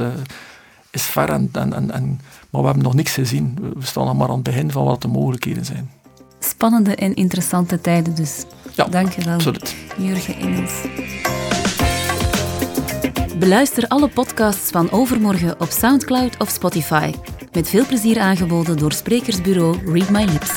is 0.91 1.03
ver, 1.03 1.29
en, 1.29 1.49
en, 1.53 1.91
en, 1.91 2.21
maar 2.51 2.61
we 2.61 2.67
hebben 2.67 2.85
nog 2.85 2.95
niks 2.95 3.13
gezien. 3.13 3.59
We 3.79 3.87
staan 3.87 4.05
nog 4.05 4.17
maar 4.17 4.29
aan 4.29 4.35
het 4.35 4.43
begin 4.43 4.71
van 4.71 4.85
wat 4.85 5.03
de 5.03 5.09
mogelijkheden 5.09 5.65
zijn. 5.65 5.91
Spannende 6.39 6.95
en 6.95 7.15
interessante 7.15 7.81
tijden 7.81 8.15
dus. 8.15 8.45
Ja, 8.75 8.85
Dank 8.85 9.13
je 9.13 9.25
wel, 9.25 9.35
absoluut. 9.35 9.75
Jurgen 9.99 10.35
Engels. 10.35 10.73
Beluister 13.39 13.89
alle 13.89 14.09
podcasts 14.09 14.71
van 14.71 14.91
Overmorgen 14.91 15.61
op 15.61 15.69
Soundcloud 15.69 16.37
of 16.37 16.49
Spotify. 16.49 17.13
Met 17.53 17.69
veel 17.69 17.87
plezier 17.87 18.21
aangeboden 18.21 18.77
door 18.77 18.93
sprekersbureau 18.93 19.93
Read 19.93 20.11
My 20.11 20.25
Lips. 20.25 20.55